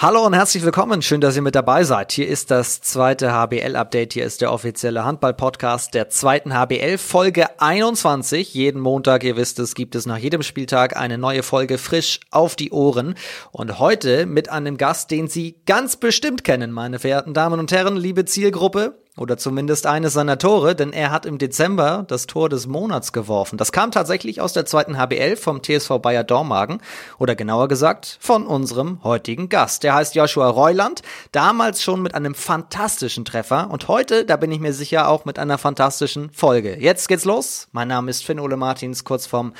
[0.00, 1.02] Hallo und herzlich willkommen.
[1.02, 2.12] Schön, dass ihr mit dabei seid.
[2.12, 4.12] Hier ist das zweite HBL-Update.
[4.12, 8.54] Hier ist der offizielle Handball-Podcast der zweiten HBL, Folge 21.
[8.54, 12.54] Jeden Montag, ihr wisst es, gibt es nach jedem Spieltag eine neue Folge frisch auf
[12.54, 13.16] die Ohren.
[13.50, 17.96] Und heute mit einem Gast, den Sie ganz bestimmt kennen, meine verehrten Damen und Herren,
[17.96, 19.02] liebe Zielgruppe.
[19.18, 23.58] Oder zumindest eines seiner Tore, denn er hat im Dezember das Tor des Monats geworfen.
[23.58, 26.80] Das kam tatsächlich aus der zweiten HBL vom TSV Bayer Dormagen.
[27.18, 29.82] Oder genauer gesagt, von unserem heutigen Gast.
[29.82, 31.02] Der heißt Joshua Reuland.
[31.32, 33.70] Damals schon mit einem fantastischen Treffer.
[33.70, 36.78] Und heute, da bin ich mir sicher, auch mit einer fantastischen Folge.
[36.78, 37.68] Jetzt geht's los.
[37.72, 39.52] Mein Name ist Finn Ole Martins, kurz vom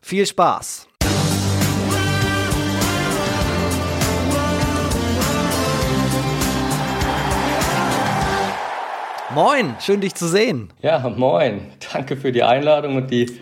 [0.00, 0.85] viel Spaß.
[9.36, 10.70] Moin, schön dich zu sehen.
[10.80, 11.60] Ja, moin.
[11.92, 13.38] Danke für die Einladung und die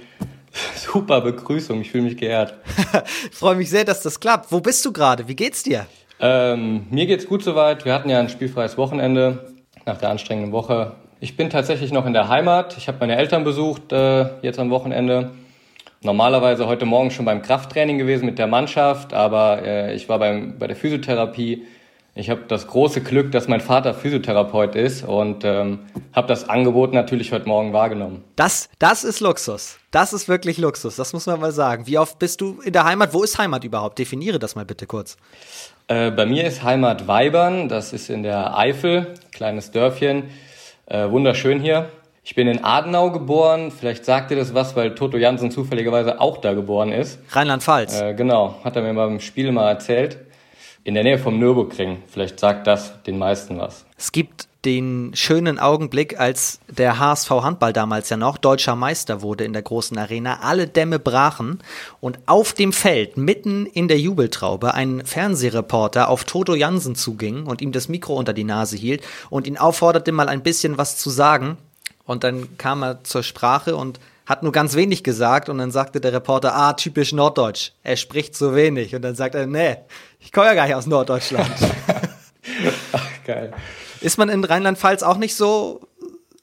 [0.74, 1.82] super Begrüßung.
[1.82, 2.54] Ich fühle mich geehrt.
[3.30, 4.50] ich freue mich sehr, dass das klappt.
[4.50, 5.28] Wo bist du gerade?
[5.28, 5.86] Wie geht's dir?
[6.18, 7.84] Ähm, mir geht's gut soweit.
[7.84, 9.52] Wir hatten ja ein spielfreies Wochenende
[9.86, 10.96] nach der anstrengenden Woche.
[11.20, 12.76] Ich bin tatsächlich noch in der Heimat.
[12.76, 15.30] Ich habe meine Eltern besucht äh, jetzt am Wochenende.
[16.02, 20.58] Normalerweise heute Morgen schon beim Krafttraining gewesen mit der Mannschaft, aber äh, ich war beim,
[20.58, 21.62] bei der Physiotherapie
[22.16, 25.80] ich habe das große Glück, dass mein Vater Physiotherapeut ist und ähm,
[26.12, 28.22] habe das Angebot natürlich heute Morgen wahrgenommen.
[28.36, 29.78] Das, das ist Luxus.
[29.90, 30.94] Das ist wirklich Luxus.
[30.94, 31.88] Das muss man mal sagen.
[31.88, 33.12] Wie oft bist du in der Heimat?
[33.14, 33.98] Wo ist Heimat überhaupt?
[33.98, 35.16] Definiere das mal bitte kurz.
[35.88, 37.68] Äh, bei mir ist Heimat Weibern.
[37.68, 40.30] Das ist in der Eifel, kleines Dörfchen.
[40.86, 41.88] Äh, wunderschön hier.
[42.22, 43.72] Ich bin in Adenau geboren.
[43.72, 47.18] Vielleicht sagt ihr das was, weil Toto Jansen zufälligerweise auch da geboren ist.
[47.30, 48.00] Rheinland-Pfalz.
[48.00, 50.18] Äh, genau, hat er mir beim Spiel mal erzählt
[50.84, 52.02] in der Nähe vom Nürburgring.
[52.06, 53.86] Vielleicht sagt das den meisten was.
[53.96, 59.44] Es gibt den schönen Augenblick, als der HSV Handball damals ja noch deutscher Meister wurde
[59.44, 60.40] in der großen Arena.
[60.40, 61.62] Alle Dämme brachen
[62.00, 67.60] und auf dem Feld, mitten in der Jubeltraube, ein Fernsehreporter auf Toto Jansen zuging und
[67.60, 71.10] ihm das Mikro unter die Nase hielt und ihn aufforderte, mal ein bisschen was zu
[71.10, 71.58] sagen.
[72.06, 76.00] Und dann kam er zur Sprache und hat nur ganz wenig gesagt und dann sagte
[76.00, 78.94] der Reporter, ah, typisch Norddeutsch, er spricht so wenig.
[78.94, 79.76] Und dann sagt er, nee,
[80.18, 81.50] ich komme ja gar nicht aus Norddeutschland.
[82.92, 83.52] Ach, geil.
[84.00, 85.80] Ist man in Rheinland-Pfalz auch nicht so,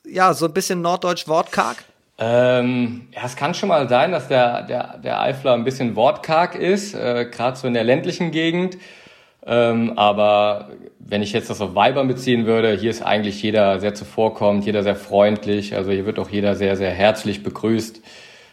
[0.05, 1.83] ja, so ein bisschen norddeutsch wortkarg?
[2.17, 6.53] Ähm, ja, es kann schon mal sein, dass der, der, der Eifler ein bisschen wortkarg
[6.53, 8.77] ist, äh, gerade so in der ländlichen Gegend.
[9.43, 10.69] Ähm, aber
[11.07, 14.83] wenn ich jetzt das auf Weibern beziehen würde, hier ist eigentlich jeder sehr zuvorkommend, jeder
[14.83, 15.75] sehr freundlich.
[15.75, 18.01] Also hier wird auch jeder sehr, sehr herzlich begrüßt.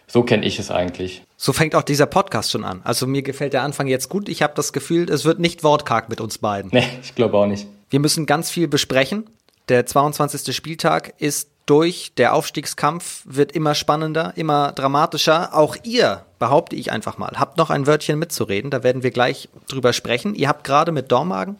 [0.06, 1.22] So kenne ich es eigentlich.
[1.36, 2.81] So fängt auch dieser Podcast schon an.
[2.82, 4.28] Also mir gefällt der Anfang jetzt gut.
[4.28, 6.70] Ich habe das Gefühl, es wird nicht wortkarg mit uns beiden.
[6.72, 7.66] Nee, ich glaube auch nicht.
[7.91, 9.25] Wir müssen ganz viel besprechen.
[9.69, 10.56] Der 22.
[10.56, 12.12] Spieltag ist durch.
[12.16, 15.54] Der Aufstiegskampf wird immer spannender, immer dramatischer.
[15.54, 18.70] Auch ihr, behaupte ich einfach mal, habt noch ein Wörtchen mitzureden.
[18.70, 20.34] Da werden wir gleich drüber sprechen.
[20.34, 21.59] Ihr habt gerade mit Dormagen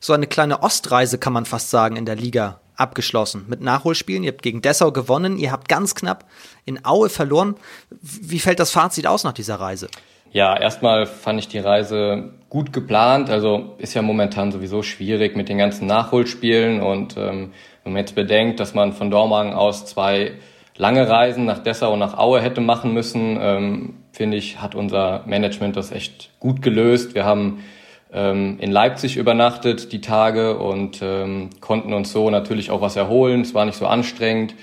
[0.00, 4.22] so eine kleine Ostreise, kann man fast sagen, in der Liga abgeschlossen mit Nachholspielen.
[4.22, 6.24] Ihr habt gegen Dessau gewonnen, ihr habt ganz knapp
[6.64, 7.56] in Aue verloren.
[8.00, 9.88] Wie fällt das Fazit aus nach dieser Reise?
[10.30, 13.30] Ja, erstmal fand ich die Reise gut geplant.
[13.30, 16.80] Also ist ja momentan sowieso schwierig mit den ganzen Nachholspielen.
[16.80, 20.32] Und ähm, wenn man jetzt bedenkt, dass man von Dormagen aus zwei
[20.76, 25.24] lange Reisen nach Dessau und nach Aue hätte machen müssen, ähm, finde ich, hat unser
[25.26, 27.14] Management das echt gut gelöst.
[27.14, 27.64] Wir haben
[28.12, 33.42] ähm, in Leipzig übernachtet die Tage und ähm, konnten uns so natürlich auch was erholen.
[33.42, 34.54] Es war nicht so anstrengend.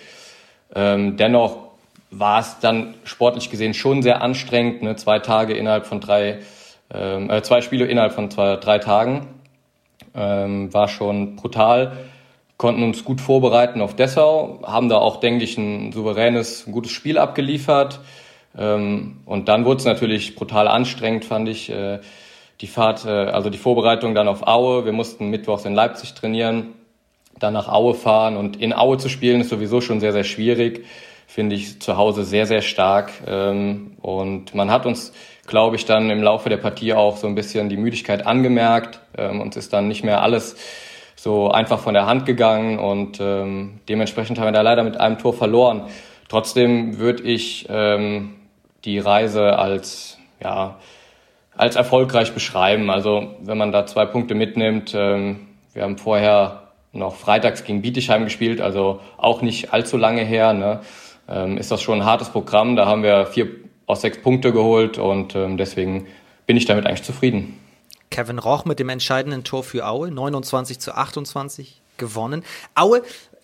[0.73, 1.57] Ähm, dennoch
[2.09, 4.81] war es dann sportlich gesehen schon sehr anstrengend.
[4.81, 4.95] Ne?
[4.95, 6.39] Zwei Tage innerhalb von drei,
[6.91, 9.27] ähm, äh, zwei Spiele innerhalb von zwei, drei Tagen.
[10.15, 11.97] Ähm, war schon brutal.
[12.57, 16.91] Konnten uns gut vorbereiten auf Dessau, haben da auch, denke ich, ein souveränes, ein gutes
[16.91, 17.99] Spiel abgeliefert.
[18.57, 21.71] Ähm, und dann wurde es natürlich brutal anstrengend, fand ich.
[22.61, 24.85] Die Fahrt, äh, also die Vorbereitung dann auf Aue.
[24.85, 26.73] Wir mussten mittwochs in Leipzig trainieren,
[27.39, 30.85] dann nach Aue fahren und in Aue zu spielen ist sowieso schon sehr, sehr schwierig.
[31.27, 33.11] Finde ich zu Hause sehr, sehr stark.
[33.27, 35.11] Ähm, und man hat uns,
[35.47, 39.01] glaube ich, dann im Laufe der Partie auch so ein bisschen die Müdigkeit angemerkt.
[39.17, 40.55] Ähm, uns ist dann nicht mehr alles
[41.15, 45.17] so einfach von der Hand gegangen und ähm, dementsprechend haben wir da leider mit einem
[45.17, 45.87] Tor verloren.
[46.27, 47.67] Trotzdem würde ich
[48.85, 50.77] die Reise als ja
[51.57, 52.89] als erfolgreich beschreiben.
[52.89, 58.23] Also wenn man da zwei Punkte mitnimmt, ähm, wir haben vorher noch freitags gegen Bietigheim
[58.23, 60.81] gespielt, also auch nicht allzu lange her, ne,
[61.27, 62.75] ähm, ist das schon ein hartes Programm.
[62.75, 63.47] Da haben wir vier
[63.85, 66.07] aus sechs Punkte geholt und ähm, deswegen
[66.45, 67.59] bin ich damit eigentlich zufrieden.
[68.09, 72.43] Kevin Roch mit dem entscheidenden Tor für Aue, 29 zu 28 gewonnen.
[72.75, 73.01] Aue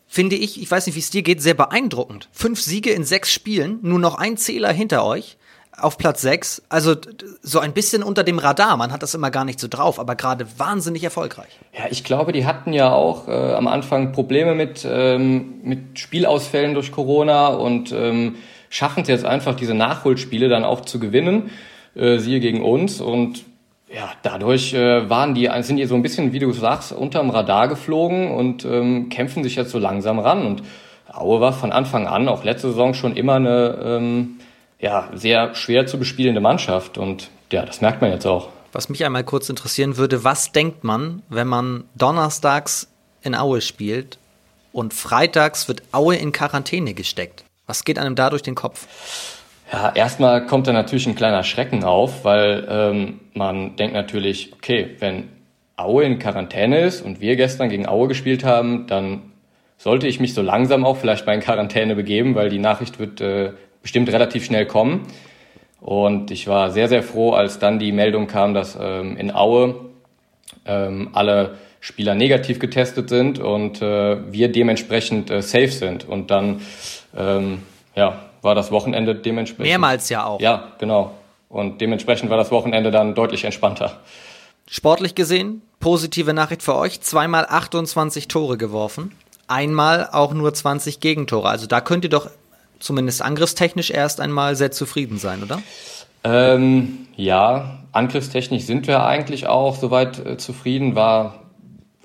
[0.08, 2.30] finde ich, ich weiß nicht, wie es dir geht, sehr beeindruckend.
[2.32, 5.38] Fünf Siege in sechs Spielen, nur noch ein Zähler hinter euch.
[5.82, 6.64] Auf Platz 6.
[6.70, 6.96] Also
[7.42, 8.78] so ein bisschen unter dem Radar.
[8.78, 11.60] Man hat das immer gar nicht so drauf, aber gerade wahnsinnig erfolgreich.
[11.74, 16.74] Ja, ich glaube, die hatten ja auch äh, am Anfang Probleme mit, ähm, mit Spielausfällen
[16.74, 18.36] durch Corona und ähm,
[18.70, 21.52] schaffen es jetzt einfach, diese Nachholspiele dann auch zu gewinnen.
[21.96, 23.02] Äh, siehe gegen uns.
[23.02, 23.44] Und
[23.94, 27.68] ja, dadurch äh, waren die, sind die so ein bisschen, wie du sagst, unterm Radar
[27.68, 30.46] geflogen und ähm, kämpfen sich jetzt so langsam ran.
[30.46, 30.64] Und
[31.12, 34.38] Aue war von Anfang an, auch letzte Saison, schon immer eine ähm,
[34.82, 36.98] ja, sehr schwer zu bespielende Mannschaft.
[36.98, 38.50] Und ja, das merkt man jetzt auch.
[38.74, 42.88] Was mich einmal kurz interessieren würde, was denkt man, wenn man donnerstags
[43.22, 44.18] in Aue spielt
[44.72, 47.44] und freitags wird Aue in Quarantäne gesteckt?
[47.68, 48.88] Was geht einem da durch den Kopf?
[49.72, 54.96] Ja, erstmal kommt da natürlich ein kleiner Schrecken auf, weil ähm, man denkt natürlich, okay,
[55.00, 55.30] wenn
[55.78, 59.22] Aue in Quarantäne ist und wir gestern gegen Aue gespielt haben, dann
[59.78, 63.22] sollte ich mich so langsam auch vielleicht mal in Quarantäne begeben, weil die Nachricht wird
[63.22, 65.08] äh, bestimmt relativ schnell kommen.
[65.80, 69.76] Und ich war sehr, sehr froh, als dann die Meldung kam, dass ähm, in Aue
[70.66, 76.08] ähm, alle Spieler negativ getestet sind und äh, wir dementsprechend äh, safe sind.
[76.08, 76.62] Und dann
[77.18, 77.64] ähm,
[77.96, 79.66] ja, war das Wochenende dementsprechend.
[79.66, 80.40] Mehrmals ja auch.
[80.40, 81.16] Ja, genau.
[81.50, 84.00] Und dementsprechend war das Wochenende dann deutlich entspannter.
[84.70, 89.12] Sportlich gesehen, positive Nachricht für euch, zweimal 28 Tore geworfen,
[89.48, 91.50] einmal auch nur 20 Gegentore.
[91.50, 92.30] Also da könnt ihr doch
[92.82, 95.62] zumindest angriffstechnisch erst einmal sehr zufrieden sein, oder?
[96.24, 100.96] Ähm, ja, angriffstechnisch sind wir eigentlich auch soweit äh, zufrieden.
[100.96, 101.44] War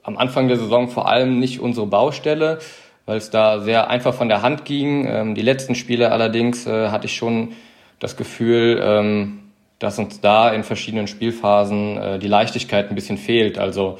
[0.02, 2.60] am Anfang der Saison vor allem nicht unsere Baustelle
[3.06, 5.06] weil es da sehr einfach von der Hand ging.
[5.08, 7.52] Ähm, die letzten Spiele allerdings äh, hatte ich schon
[8.00, 9.38] das Gefühl, ähm,
[9.78, 13.58] dass uns da in verschiedenen Spielphasen äh, die Leichtigkeit ein bisschen fehlt.
[13.58, 13.98] Also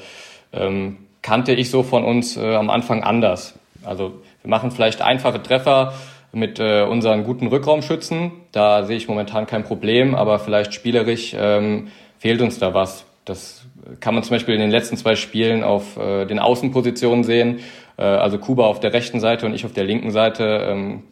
[0.52, 3.55] ähm, kannte ich so von uns äh, am Anfang anders.
[3.84, 5.94] Also wir machen vielleicht einfache Treffer
[6.36, 8.30] mit äh, unseren guten Rückraumschützen.
[8.52, 11.88] Da sehe ich momentan kein Problem, aber vielleicht spielerisch ähm,
[12.18, 13.06] fehlt uns da was.
[13.24, 13.64] Das
[14.00, 17.60] kann man zum Beispiel in den letzten zwei Spielen auf äh, den Außenpositionen sehen.
[17.96, 21.04] Äh, also Kuba auf der rechten Seite und ich auf der linken Seite ähm,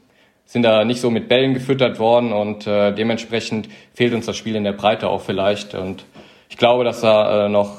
[0.45, 4.57] sind da nicht so mit Bällen gefüttert worden und äh, dementsprechend fehlt uns das Spiel
[4.57, 5.75] in der Breite auch vielleicht.
[5.75, 6.05] Und
[6.51, 7.79] ich glaube, dass da äh, noch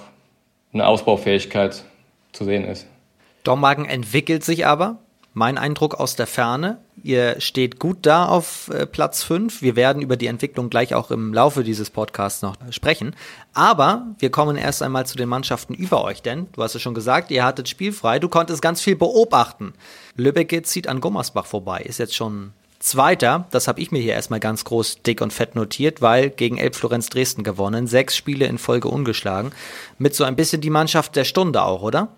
[0.73, 1.83] eine Ausbaufähigkeit
[2.31, 2.87] zu sehen ist.
[3.43, 4.97] Dormagen entwickelt sich aber
[5.35, 6.79] mein Eindruck aus der Ferne.
[7.03, 9.61] Ihr steht gut da auf äh, Platz 5.
[9.61, 13.15] Wir werden über die Entwicklung gleich auch im Laufe dieses Podcasts noch sprechen.
[13.53, 16.93] Aber wir kommen erst einmal zu den Mannschaften über euch, denn du hast es schon
[16.93, 19.73] gesagt, ihr hattet spielfrei, du konntest ganz viel beobachten.
[20.15, 24.39] Lübeck zieht an Gummersbach vorbei, ist jetzt schon Zweiter, das habe ich mir hier erstmal
[24.39, 28.57] ganz groß, dick und fett notiert, weil gegen Elb Florenz Dresden gewonnen, sechs Spiele in
[28.57, 29.51] Folge ungeschlagen.
[29.97, 32.09] Mit so ein bisschen die Mannschaft der Stunde auch, oder?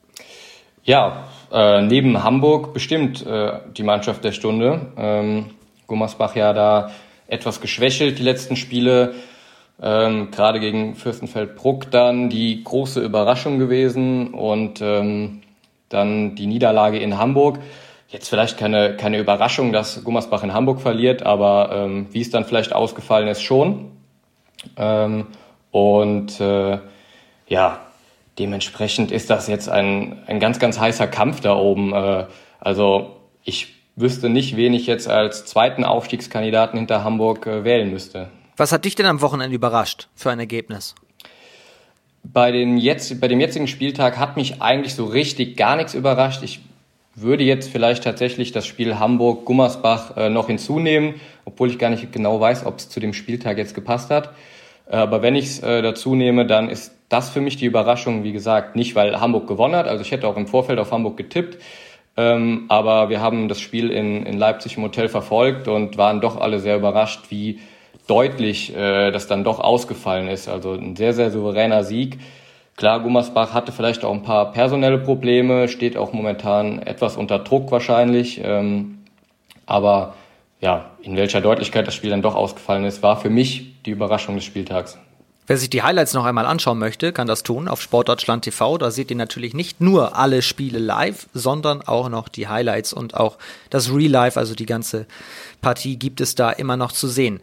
[0.87, 4.93] Ja, äh, neben Hamburg bestimmt äh, die Mannschaft der Stunde.
[4.97, 5.47] Ähm,
[5.85, 6.91] Gummersbach ja da
[7.27, 9.13] etwas geschwächelt die letzten Spiele.
[9.81, 15.41] Ähm, Gerade gegen Fürstenfeldbruck dann die große Überraschung gewesen und ähm,
[15.89, 17.59] dann die Niederlage in Hamburg.
[18.07, 22.45] Jetzt vielleicht keine, keine Überraschung, dass Gummersbach in Hamburg verliert, aber ähm, wie es dann
[22.45, 23.91] vielleicht ausgefallen ist, schon.
[24.77, 25.27] Ähm,
[25.69, 26.79] und äh,
[27.49, 27.81] ja,
[28.39, 31.93] Dementsprechend ist das jetzt ein, ein ganz, ganz heißer Kampf da oben.
[31.93, 32.25] Äh,
[32.59, 38.29] also ich wüsste nicht, wen ich jetzt als zweiten Aufstiegskandidaten hinter Hamburg äh, wählen müsste.
[38.55, 40.95] Was hat dich denn am Wochenende überrascht für ein Ergebnis?
[42.23, 46.43] Bei, den jetzt, bei dem jetzigen Spieltag hat mich eigentlich so richtig gar nichts überrascht.
[46.43, 46.59] Ich
[47.15, 51.15] würde jetzt vielleicht tatsächlich das Spiel Hamburg-Gummersbach äh, noch hinzunehmen,
[51.45, 54.33] obwohl ich gar nicht genau weiß, ob es zu dem Spieltag jetzt gepasst hat.
[54.89, 58.75] Aber wenn ich es dazu nehme, dann ist das für mich die Überraschung, wie gesagt,
[58.75, 59.87] nicht weil Hamburg gewonnen hat.
[59.87, 61.57] Also ich hätte auch im Vorfeld auf Hamburg getippt.
[62.17, 66.41] Ähm, aber wir haben das Spiel in, in Leipzig im Hotel verfolgt und waren doch
[66.41, 67.59] alle sehr überrascht, wie
[68.07, 70.49] deutlich äh, das dann doch ausgefallen ist.
[70.49, 72.17] Also ein sehr, sehr souveräner Sieg.
[72.75, 77.71] Klar, Gummersbach hatte vielleicht auch ein paar personelle Probleme, steht auch momentan etwas unter Druck
[77.71, 78.41] wahrscheinlich.
[78.43, 78.99] Ähm,
[79.65, 80.15] aber
[80.59, 84.35] ja, in welcher Deutlichkeit das Spiel dann doch ausgefallen ist, war für mich die Überraschung
[84.35, 84.97] des Spieltags.
[85.49, 88.77] Wer sich die Highlights noch einmal anschauen möchte, kann das tun auf Sportdeutschland TV.
[88.77, 93.15] Da seht ihr natürlich nicht nur alle Spiele live, sondern auch noch die Highlights und
[93.15, 93.37] auch
[93.69, 95.05] das Real Life, also die ganze
[95.61, 97.39] Partie gibt es da immer noch zu sehen.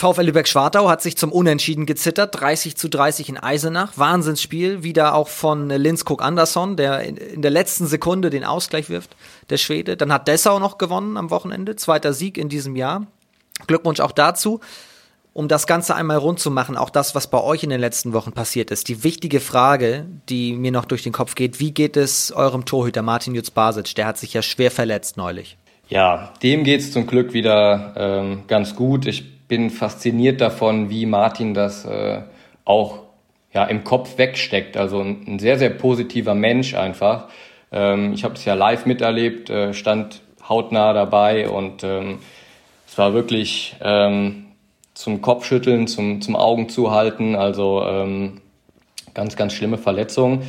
[0.00, 3.92] VfL Lübeck-Schwartau hat sich zum Unentschieden gezittert, 30 zu 30 in Eisenach.
[3.96, 9.14] Wahnsinnsspiel, wieder auch von Linz Cook Andersson, der in der letzten Sekunde den Ausgleich wirft,
[9.50, 9.96] der Schwede.
[9.96, 13.06] Dann hat Dessau noch gewonnen am Wochenende, zweiter Sieg in diesem Jahr.
[13.66, 14.60] Glückwunsch auch dazu
[15.32, 18.12] um das Ganze einmal rund zu machen, auch das, was bei euch in den letzten
[18.12, 21.96] Wochen passiert ist, die wichtige Frage, die mir noch durch den Kopf geht, wie geht
[21.96, 23.94] es eurem Torhüter Martin Jutz Basic?
[23.94, 25.56] Der hat sich ja schwer verletzt neulich.
[25.88, 29.06] Ja, dem geht es zum Glück wieder ähm, ganz gut.
[29.06, 32.22] Ich bin fasziniert davon, wie Martin das äh,
[32.64, 33.00] auch
[33.52, 34.76] ja, im Kopf wegsteckt.
[34.76, 37.26] Also ein, ein sehr, sehr positiver Mensch einfach.
[37.72, 42.20] Ähm, ich habe es ja live miterlebt, äh, stand hautnah dabei und ähm,
[42.86, 44.46] es war wirklich ähm,
[44.94, 47.34] zum Kopfschütteln, zum, zum Augen zuhalten.
[47.34, 48.40] Also ähm,
[49.14, 50.42] ganz, ganz schlimme Verletzung.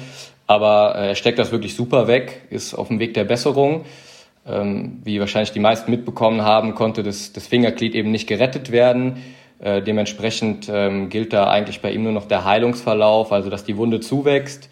[0.46, 3.84] Aber äh, er steckt das wirklich super weg, ist auf dem Weg der Besserung.
[4.45, 9.21] Ähm, wie wahrscheinlich die meisten mitbekommen haben, konnte das, das Fingerglied eben nicht gerettet werden.
[9.60, 13.77] Äh, dementsprechend ähm, gilt da eigentlich bei ihm nur noch der Heilungsverlauf, also dass die
[13.77, 14.69] Wunde zuwächst.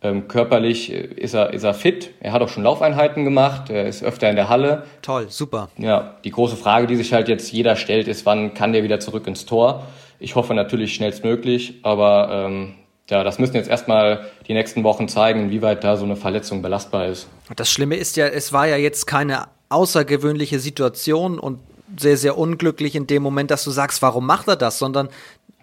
[0.00, 2.10] Ähm, körperlich äh, ist er, ist er fit.
[2.20, 3.68] Er hat auch schon Laufeinheiten gemacht.
[3.70, 4.84] Er ist öfter in der Halle.
[5.02, 5.70] Toll, super.
[5.76, 9.00] Ja, die große Frage, die sich halt jetzt jeder stellt, ist, wann kann der wieder
[9.00, 9.86] zurück ins Tor?
[10.20, 12.74] Ich hoffe natürlich schnellstmöglich, aber ähm,
[13.10, 17.06] ja, das müssen jetzt erstmal die nächsten Wochen zeigen, inwieweit da so eine Verletzung belastbar
[17.06, 17.26] ist.
[17.56, 21.60] Das Schlimme ist ja, es war ja jetzt keine außergewöhnliche Situation und
[21.96, 25.08] sehr, sehr unglücklich in dem Moment, dass du sagst, warum macht er das, sondern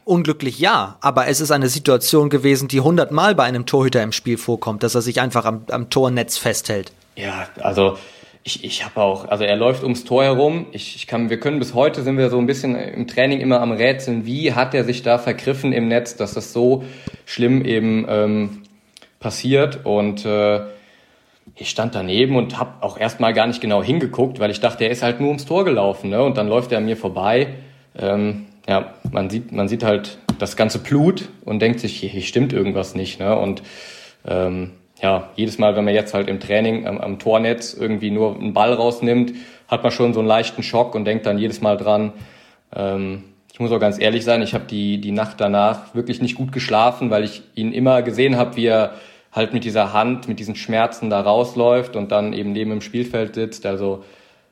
[0.06, 4.38] unglücklich ja, aber es ist eine Situation gewesen, die hundertmal bei einem Torhüter im Spiel
[4.38, 6.92] vorkommt, dass er sich einfach am, am Tornetz festhält.
[7.16, 7.98] Ja, also
[8.48, 10.68] ich, ich habe auch, also er läuft ums Tor herum.
[10.72, 13.60] Ich, ich kann, wir können bis heute sind wir so ein bisschen im Training immer
[13.60, 16.84] am Rätseln, wie hat er sich da vergriffen im Netz, dass das so
[17.26, 18.62] schlimm eben ähm,
[19.20, 19.84] passiert.
[19.84, 20.62] Und äh,
[21.56, 24.92] ich stand daneben und habe auch erstmal gar nicht genau hingeguckt, weil ich dachte, er
[24.92, 26.22] ist halt nur ums Tor gelaufen, ne?
[26.22, 27.56] Und dann läuft er an mir vorbei.
[27.98, 32.22] Ähm, ja, man sieht, man sieht halt das ganze Blut und denkt sich, hier, hier
[32.22, 33.36] stimmt irgendwas nicht, ne?
[33.36, 33.64] Und
[34.24, 38.36] ähm, ja, jedes Mal, wenn man jetzt halt im Training am, am Tornetz irgendwie nur
[38.36, 39.34] einen Ball rausnimmt,
[39.68, 42.14] hat man schon so einen leichten Schock und denkt dann jedes Mal dran.
[42.74, 46.36] Ähm, ich muss auch ganz ehrlich sein, ich habe die, die Nacht danach wirklich nicht
[46.36, 48.96] gut geschlafen, weil ich ihn immer gesehen habe, wie er
[49.32, 53.36] halt mit dieser Hand, mit diesen Schmerzen da rausläuft und dann eben neben dem Spielfeld
[53.36, 53.66] sitzt.
[53.66, 54.04] Also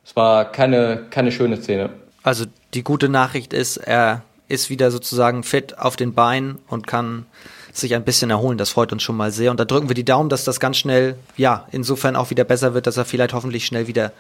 [0.06, 1.90] es war keine, keine schöne Szene.
[2.24, 7.26] Also die gute Nachricht ist, er ist wieder sozusagen fit auf den Beinen und kann
[7.74, 8.58] sich ein bisschen erholen.
[8.58, 9.52] Das freut uns schon mal sehr.
[9.52, 12.74] Und da drücken wir die Daumen, dass das ganz schnell, ja, insofern auch wieder besser
[12.74, 14.12] wird, dass er vielleicht hoffentlich schnell wieder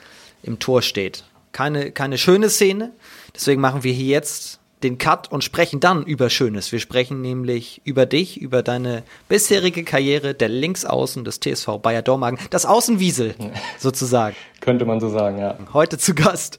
[0.41, 1.23] im Tor steht.
[1.51, 2.91] Keine, keine schöne Szene.
[3.35, 6.71] Deswegen machen wir hier jetzt den Cut und sprechen dann über Schönes.
[6.71, 12.37] Wir sprechen nämlich über dich, über deine bisherige Karriere der Linksaußen des TSV Bayer Dormagen,
[12.49, 13.35] das Außenwiesel
[13.79, 14.35] sozusagen.
[14.59, 15.57] Könnte man so sagen, ja.
[15.73, 16.57] Heute zu Gast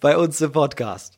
[0.00, 1.16] bei uns im Podcast.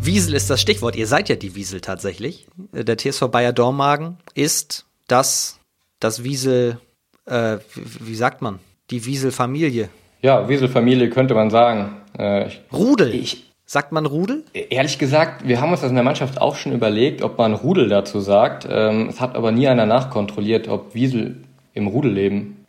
[0.00, 0.96] Wiesel ist das Stichwort.
[0.96, 2.46] Ihr seid ja die Wiesel tatsächlich.
[2.72, 5.58] Der TSV Bayer Dormagen ist das,
[6.00, 6.78] das Wiesel,
[7.26, 8.58] äh, wie sagt man?
[8.90, 9.88] Die Wiesel-Familie.
[10.22, 11.96] Ja, Wiesel-Familie könnte man sagen.
[12.18, 13.14] Äh, ich, Rudel.
[13.14, 14.44] Ich, sagt man Rudel?
[14.54, 17.88] Ehrlich gesagt, wir haben uns das in der Mannschaft auch schon überlegt, ob man Rudel
[17.88, 18.66] dazu sagt.
[18.70, 21.36] Ähm, es hat aber nie einer nachkontrolliert, ob Wiesel
[21.74, 22.66] im Rudel leben.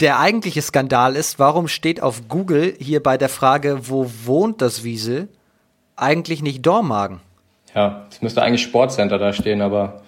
[0.00, 4.84] Der eigentliche Skandal ist, warum steht auf Google hier bei der Frage, wo wohnt das
[4.84, 5.28] Wiesel,
[6.02, 7.20] eigentlich nicht Dormagen.
[7.74, 10.02] Ja, es müsste eigentlich Sportcenter da stehen, aber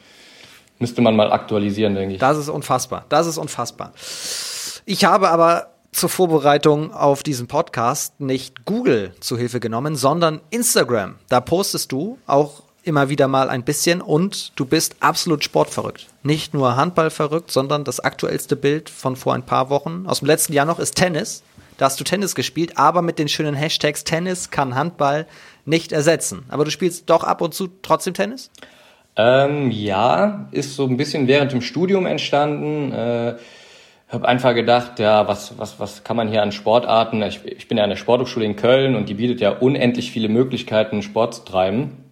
[0.79, 2.21] müsste man mal aktualisieren, denke ich.
[2.21, 3.07] Das ist unfassbar.
[3.09, 3.93] Das ist unfassbar.
[4.85, 11.15] Ich habe aber zur Vorbereitung auf diesen Podcast nicht Google zu Hilfe genommen, sondern Instagram.
[11.29, 16.07] Da postest du auch immer wieder mal ein bisschen und du bist absolut sportverrückt.
[16.23, 20.27] Nicht nur Handball verrückt, sondern das aktuellste Bild von vor ein paar Wochen aus dem
[20.27, 21.43] letzten Jahr noch ist Tennis.
[21.77, 25.27] Da hast du Tennis gespielt, aber mit den schönen Hashtags Tennis kann Handball
[25.65, 26.45] nicht ersetzen.
[26.49, 28.51] Aber du spielst doch ab und zu trotzdem Tennis?
[29.17, 32.93] Ähm, ja, ist so ein bisschen während dem Studium entstanden.
[32.93, 33.35] Äh,
[34.09, 37.23] habe einfach gedacht, ja, was, was, was kann man hier an Sportarten?
[37.23, 40.29] Ich, ich bin ja an der Sporthochschule in Köln und die bietet ja unendlich viele
[40.29, 42.05] Möglichkeiten, Sport zu treiben.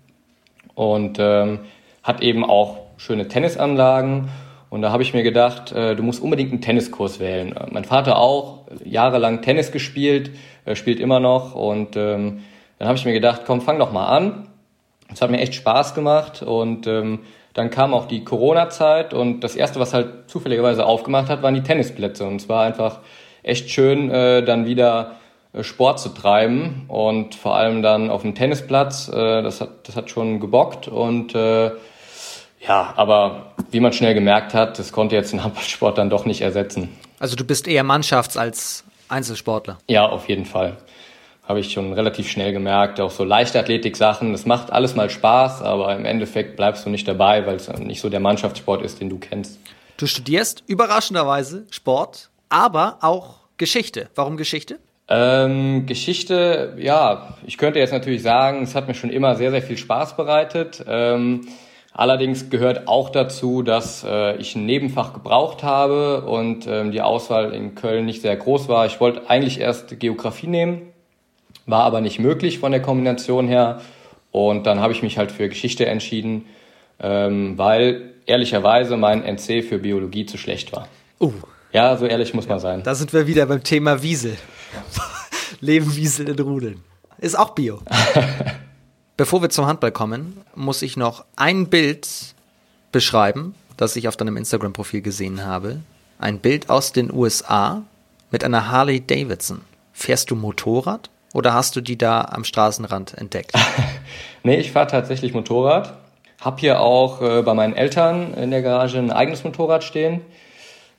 [0.75, 1.61] Und ähm,
[2.02, 4.28] hat eben auch schöne Tennisanlagen.
[4.72, 7.54] Und da habe ich mir gedacht, äh, du musst unbedingt einen Tenniskurs wählen.
[7.72, 10.30] Mein Vater auch, jahrelang Tennis gespielt,
[10.64, 11.54] äh, spielt immer noch.
[11.54, 12.40] Und ähm,
[12.78, 14.48] dann habe ich mir gedacht, komm, fang doch mal an.
[15.12, 17.18] Es hat mir echt Spaß gemacht und ähm,
[17.52, 21.62] dann kam auch die Corona-Zeit und das erste, was halt zufälligerweise aufgemacht hat, waren die
[21.62, 23.00] Tennisplätze und es war einfach
[23.42, 25.16] echt schön, äh, dann wieder
[25.52, 29.10] äh, Sport zu treiben und vor allem dann auf dem Tennisplatz.
[29.10, 31.72] Äh, das hat das hat schon gebockt und äh,
[32.66, 36.40] ja, aber wie man schnell gemerkt hat, das konnte jetzt den Handballsport dann doch nicht
[36.40, 36.88] ersetzen.
[37.19, 39.78] Also du bist eher Mannschafts- als Einzelsportler.
[39.88, 40.76] Ja, auf jeden Fall
[41.47, 43.00] habe ich schon relativ schnell gemerkt.
[43.00, 47.47] Auch so Leichtathletik-Sachen, das macht alles mal Spaß, aber im Endeffekt bleibst du nicht dabei,
[47.47, 49.59] weil es nicht so der Mannschaftssport ist, den du kennst.
[49.97, 54.09] Du studierst überraschenderweise Sport, aber auch Geschichte.
[54.14, 54.78] Warum Geschichte?
[55.09, 59.62] Ähm, Geschichte, ja, ich könnte jetzt natürlich sagen, es hat mir schon immer sehr, sehr
[59.62, 60.83] viel Spaß bereitet.
[60.88, 61.47] Ähm,
[61.94, 67.52] Allerdings gehört auch dazu, dass äh, ich ein Nebenfach gebraucht habe und ähm, die Auswahl
[67.52, 68.87] in Köln nicht sehr groß war.
[68.87, 70.82] Ich wollte eigentlich erst Geografie nehmen,
[71.66, 73.82] war aber nicht möglich von der Kombination her.
[74.30, 76.46] Und dann habe ich mich halt für Geschichte entschieden,
[76.99, 80.88] ähm, weil ehrlicherweise mein NC für Biologie zu schlecht war.
[81.20, 81.32] Uh.
[81.72, 82.82] Ja, so ehrlich muss man sein.
[82.82, 84.37] Da sind wir wieder beim Thema Wiesel.
[85.61, 86.82] Leben Wiesel in Rudeln.
[87.18, 87.80] Ist auch Bio.
[89.19, 92.09] Bevor wir zum Handball kommen, muss ich noch ein Bild
[92.92, 95.81] beschreiben, das ich auf deinem Instagram-Profil gesehen habe.
[96.19, 97.83] Ein Bild aus den USA
[98.31, 99.61] mit einer Harley Davidson.
[99.92, 103.52] Fährst du Motorrad oder hast du die da am Straßenrand entdeckt?
[104.45, 105.92] nee, ich fahre tatsächlich Motorrad.
[106.40, 110.23] Hab hier auch äh, bei meinen Eltern in der Garage ein eigenes Motorrad stehen,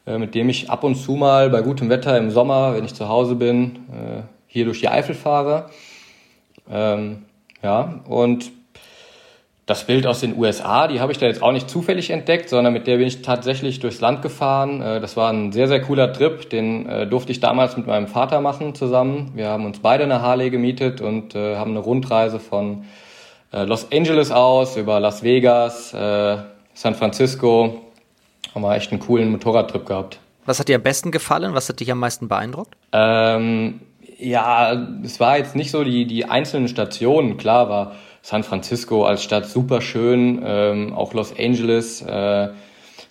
[0.06, 2.94] äh, mit dem ich ab und zu mal bei gutem Wetter im Sommer, wenn ich
[2.94, 5.72] zu Hause bin, äh, hier durch die Eifel fahre.
[6.70, 7.24] Ähm,
[7.64, 8.52] ja, und
[9.66, 12.74] das Bild aus den USA, die habe ich da jetzt auch nicht zufällig entdeckt, sondern
[12.74, 14.82] mit der bin ich tatsächlich durchs Land gefahren.
[14.82, 16.50] Äh, das war ein sehr, sehr cooler Trip.
[16.50, 19.32] Den äh, durfte ich damals mit meinem Vater machen zusammen.
[19.36, 22.86] Wir haben uns beide eine Harley gemietet und äh, haben eine Rundreise von
[23.56, 27.84] Los Angeles aus über Las Vegas, San Francisco.
[28.56, 30.18] Haben wir echt einen coolen Motorradtrip gehabt.
[30.48, 31.54] Was hat dir am besten gefallen?
[31.54, 32.76] Was hat dich am meisten beeindruckt?
[32.94, 33.82] Ähm,
[34.20, 37.38] ja, es war jetzt nicht so die, die einzelnen Stationen.
[37.38, 42.50] Klar war San Francisco als Stadt super schön, ähm, auch Los Angeles, äh,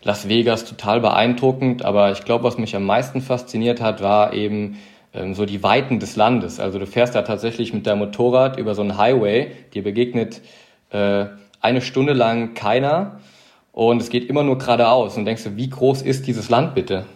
[0.02, 1.84] Las Vegas total beeindruckend.
[1.84, 4.78] Aber ich glaube, was mich am meisten fasziniert hat, war eben
[5.14, 6.60] ähm, so die Weiten des Landes.
[6.60, 10.40] Also du fährst da tatsächlich mit deinem Motorrad über so einen Highway, dir begegnet
[10.90, 11.26] äh,
[11.60, 13.20] eine Stunde lang keiner
[13.72, 17.06] und es geht immer nur geradeaus und denkst du, wie groß ist dieses Land bitte?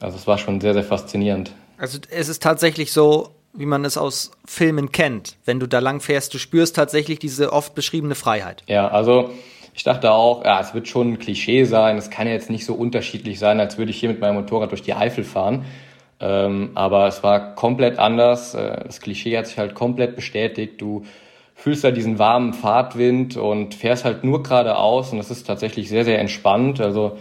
[0.00, 1.52] Also es war schon sehr, sehr faszinierend.
[1.82, 5.36] Also es ist tatsächlich so, wie man es aus Filmen kennt.
[5.44, 8.62] Wenn du da lang fährst, du spürst tatsächlich diese oft beschriebene Freiheit.
[8.68, 9.30] Ja, also
[9.74, 11.98] ich dachte auch, ja, es wird schon ein Klischee sein.
[11.98, 14.70] Es kann ja jetzt nicht so unterschiedlich sein, als würde ich hier mit meinem Motorrad
[14.70, 15.64] durch die Eifel fahren.
[16.20, 18.54] Ähm, aber es war komplett anders.
[18.54, 20.80] Äh, das Klischee hat sich halt komplett bestätigt.
[20.80, 21.04] Du
[21.56, 26.04] fühlst da diesen warmen Fahrtwind und fährst halt nur geradeaus und das ist tatsächlich sehr,
[26.04, 26.80] sehr entspannt.
[26.80, 27.18] Also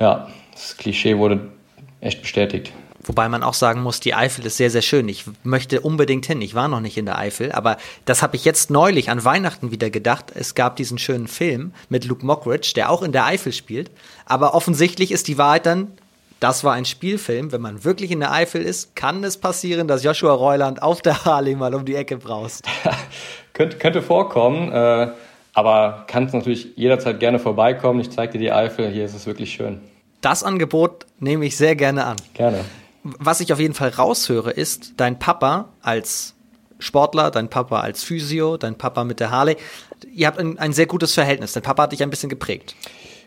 [0.00, 1.52] ja, das Klischee wurde
[2.00, 2.72] echt bestätigt.
[3.06, 5.08] Wobei man auch sagen muss, die Eifel ist sehr, sehr schön.
[5.08, 6.40] Ich möchte unbedingt hin.
[6.40, 9.70] Ich war noch nicht in der Eifel, aber das habe ich jetzt neulich an Weihnachten
[9.70, 10.32] wieder gedacht.
[10.34, 13.90] Es gab diesen schönen Film mit Luke Mockridge, der auch in der Eifel spielt.
[14.24, 15.92] Aber offensichtlich ist die Wahrheit dann,
[16.40, 17.52] das war ein Spielfilm.
[17.52, 21.24] Wenn man wirklich in der Eifel ist, kann es passieren, dass Joshua Reuland auf der
[21.24, 22.64] Harley mal um die Ecke braust.
[23.52, 25.08] könnte, könnte vorkommen, äh,
[25.52, 28.00] aber kannst natürlich jederzeit gerne vorbeikommen.
[28.00, 28.90] Ich zeige dir die Eifel.
[28.90, 29.80] Hier ist es wirklich schön.
[30.22, 32.16] Das Angebot nehme ich sehr gerne an.
[32.32, 32.64] Gerne
[33.04, 36.34] was ich auf jeden Fall raushöre, ist, dein Papa als
[36.78, 39.56] Sportler, dein Papa als Physio, dein Papa mit der Harley,
[40.12, 41.52] ihr habt ein, ein sehr gutes Verhältnis.
[41.52, 42.74] Dein Papa hat dich ein bisschen geprägt.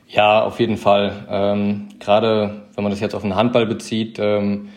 [0.08, 1.26] Ja, auf jeden Fall.
[1.30, 4.70] Ähm, Gerade wenn man das jetzt auf den Handball bezieht, ähm,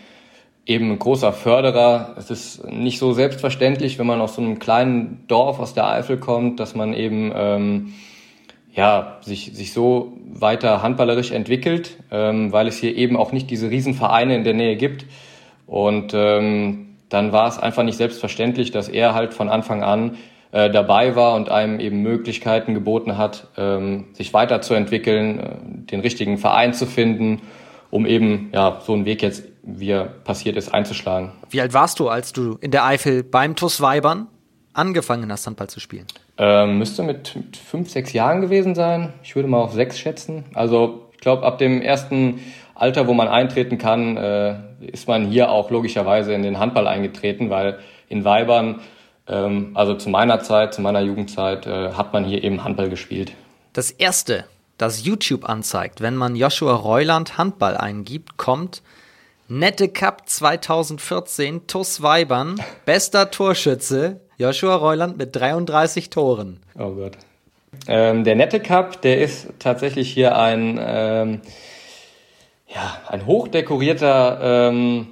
[0.66, 2.14] eben ein großer Förderer.
[2.18, 6.18] Es ist nicht so selbstverständlich, wenn man aus so einem kleinen Dorf aus der Eifel
[6.18, 7.94] kommt, dass man eben ähm,
[8.72, 13.70] ja, sich, sich so weiter handballerisch entwickelt, ähm, weil es hier eben auch nicht diese
[13.70, 15.06] Riesenvereine in der Nähe gibt.
[15.66, 20.16] Und ähm, dann war es einfach nicht selbstverständlich, dass er halt von Anfang an
[20.52, 25.56] äh, dabei war und einem eben Möglichkeiten geboten hat, ähm, sich weiterzuentwickeln, äh,
[25.90, 27.42] den richtigen Verein zu finden,
[27.90, 31.32] um eben ja so einen Weg jetzt, wie er passiert ist, einzuschlagen.
[31.50, 34.28] Wie alt warst du, als du in der Eifel beim TuS Weibern
[34.72, 36.06] angefangen hast, Handball zu spielen?
[36.42, 39.12] Ähm, müsste mit, mit fünf, sechs Jahren gewesen sein.
[39.22, 40.46] Ich würde mal auf sechs schätzen.
[40.54, 42.40] Also ich glaube, ab dem ersten
[42.74, 47.50] Alter, wo man eintreten kann, äh, ist man hier auch logischerweise in den Handball eingetreten,
[47.50, 48.80] weil in Weibern,
[49.28, 53.32] ähm, also zu meiner Zeit, zu meiner Jugendzeit, äh, hat man hier eben Handball gespielt.
[53.74, 54.46] Das erste,
[54.78, 58.80] das YouTube anzeigt, wenn man Joshua Reuland Handball eingibt, kommt
[59.46, 62.54] Nette Cup 2014, TUS Weibern,
[62.86, 66.60] bester Torschütze, Joshua Reuland mit 33 Toren.
[66.78, 67.12] Oh Gott.
[67.86, 71.40] Ähm, der Nette Cup, der ist tatsächlich hier ein, ähm,
[72.66, 75.08] ja, ein hochdekorierter ähm,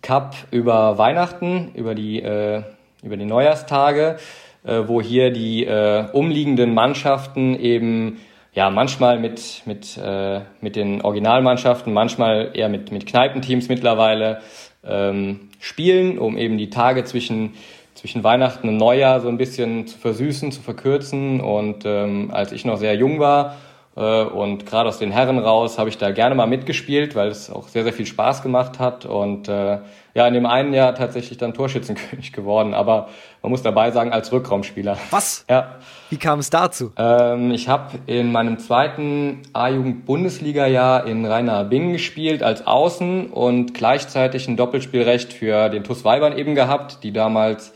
[0.00, 2.62] Cup über Weihnachten, über die, äh,
[3.02, 4.16] über die Neujahrstage,
[4.64, 8.18] äh, wo hier die äh, umliegenden Mannschaften eben
[8.54, 14.40] ja, manchmal mit, mit, äh, mit den Originalmannschaften, manchmal eher mit, mit Kneipenteams mittlerweile
[14.82, 17.52] ähm, spielen, um eben die Tage zwischen
[17.98, 21.40] zwischen Weihnachten und Neujahr so ein bisschen zu versüßen, zu verkürzen.
[21.40, 23.56] Und ähm, als ich noch sehr jung war,
[24.02, 27.66] und gerade aus den Herren raus habe ich da gerne mal mitgespielt, weil es auch
[27.66, 29.06] sehr, sehr viel Spaß gemacht hat.
[29.06, 29.78] Und äh,
[30.14, 32.74] ja, in dem einen Jahr tatsächlich dann Torschützenkönig geworden.
[32.74, 33.08] Aber
[33.42, 34.96] man muss dabei sagen, als Rückraumspieler.
[35.10, 35.44] Was?
[35.50, 35.78] Ja.
[36.10, 36.92] Wie kam es dazu?
[36.96, 44.56] Ähm, ich habe in meinem zweiten A-Jugend-Bundesliga-Jahr in Rhein-Bingen gespielt als Außen und gleichzeitig ein
[44.56, 47.72] Doppelspielrecht für den TuS Weibern eben gehabt, die damals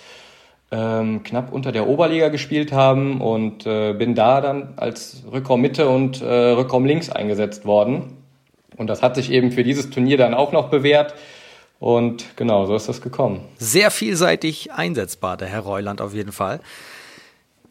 [0.72, 5.88] ähm, knapp unter der Oberliga gespielt haben und äh, bin da dann als Rückraum Mitte
[5.88, 8.16] und äh, Rückraum links eingesetzt worden.
[8.76, 11.14] Und das hat sich eben für dieses Turnier dann auch noch bewährt.
[11.78, 13.40] Und genau, so ist das gekommen.
[13.58, 16.60] Sehr vielseitig einsetzbar, der Herr Reuland auf jeden Fall.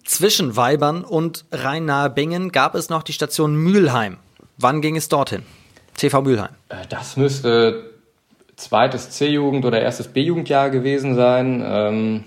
[0.04, 4.18] Zwischen Weibern und Rhein-Nahe-Bingen gab es noch die Station Mülheim.
[4.58, 5.42] Wann ging es dorthin?
[5.98, 6.52] TV Mülheim.
[6.70, 7.90] Äh, das müsste
[8.58, 11.64] zweites C-Jugend oder erstes B-Jugendjahr gewesen sein.
[11.66, 12.24] Ähm,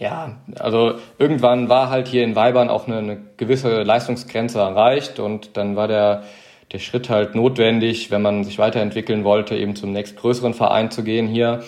[0.00, 5.58] ja, also irgendwann war halt hier in Weibern auch eine, eine gewisse Leistungsgrenze erreicht und
[5.58, 6.22] dann war der,
[6.72, 11.28] der Schritt halt notwendig, wenn man sich weiterentwickeln wollte, eben zum nächstgrößeren Verein zu gehen
[11.28, 11.62] hier.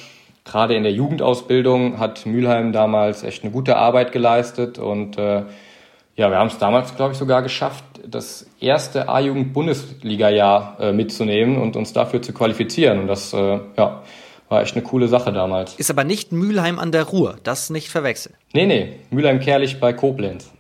[0.44, 5.42] Gerade in der Jugendausbildung hat Mülheim damals echt eine gute Arbeit geleistet und äh,
[6.16, 11.76] ja, wir haben es damals, glaube ich, sogar geschafft, das erste A-Jugend-Bundesliga-Jahr äh, mitzunehmen und
[11.76, 13.00] uns dafür zu qualifizieren.
[13.00, 14.02] Und das, äh, ja,
[14.52, 15.74] war echt eine coole Sache damals.
[15.74, 18.36] Ist aber nicht Mülheim an der Ruhr, das nicht verwechseln.
[18.52, 20.50] Nee, nee, Mülheim-Kerlich bei Koblenz.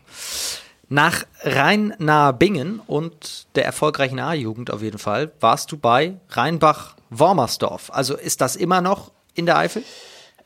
[0.88, 7.90] Nach Rhein-Nahe-Bingen und der erfolgreichen A-Jugend auf jeden Fall warst du bei Rheinbach-Wormersdorf.
[7.92, 9.82] Also ist das immer noch in der Eifel?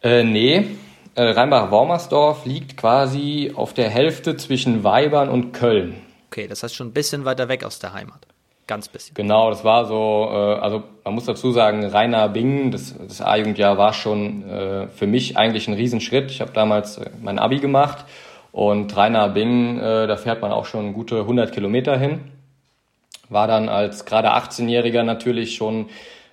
[0.03, 0.67] Äh, nee,
[1.15, 5.95] äh, Rheinbach-Wormersdorf liegt quasi auf der Hälfte zwischen Weibern und Köln.
[6.31, 8.27] Okay, das heißt schon ein bisschen weiter weg aus der Heimat.
[8.67, 9.15] Ganz bisschen.
[9.15, 13.79] Genau, das war so, äh, also man muss dazu sagen, Rainer Bingen, das, das A-Jugendjahr
[13.79, 16.33] war schon äh, für mich eigentlich ein Riesenschritt.
[16.33, 18.05] Ich habe damals äh, mein Abi gemacht
[18.51, 22.21] und Rainer Bingen, äh, da fährt man auch schon gute 100 Kilometer hin.
[23.29, 25.89] War dann als gerade 18-Jähriger natürlich schon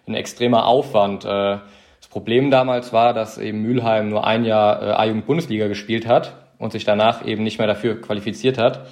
[0.07, 1.25] ein extremer Aufwand.
[1.25, 6.33] Äh, das Problem damals war, dass eben Mülheim nur ein Jahr äh, A-Jugend-Bundesliga gespielt hat
[6.57, 8.87] und sich danach eben nicht mehr dafür qualifiziert hat.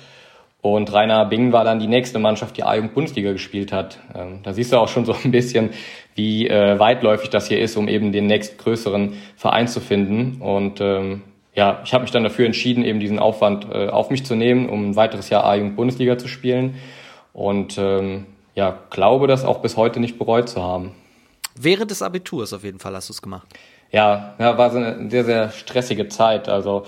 [0.61, 3.99] Und Rainer Bingen war dann die nächste Mannschaft, die A-Jugend-Bundesliga gespielt hat.
[4.13, 5.71] Ähm, da siehst du auch schon so ein bisschen,
[6.13, 10.39] wie äh, weitläufig das hier ist, um eben den nächstgrößeren Verein zu finden.
[10.39, 11.23] Und ähm,
[11.55, 14.69] ja, ich habe mich dann dafür entschieden, eben diesen Aufwand äh, auf mich zu nehmen,
[14.69, 16.75] um ein weiteres Jahr A-Jugend-Bundesliga zu spielen.
[17.33, 20.91] Und ähm, ja, glaube das auch bis heute nicht bereut zu haben.
[21.55, 23.47] Während des Abiturs auf jeden Fall hast du es gemacht.
[23.91, 26.47] Ja, ja, war so eine sehr, sehr stressige Zeit.
[26.47, 26.85] Also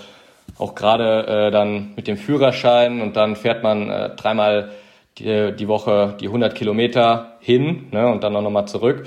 [0.57, 4.71] auch gerade äh, dann mit dem Führerschein und dann fährt man äh, dreimal
[5.17, 9.05] die, die Woche die 100 Kilometer hin ne, und dann auch nochmal zurück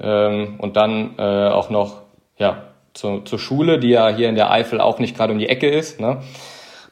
[0.00, 2.02] ähm, und dann äh, auch noch
[2.38, 5.48] ja zu, zur Schule, die ja hier in der Eifel auch nicht gerade um die
[5.48, 6.00] Ecke ist.
[6.00, 6.18] Ne?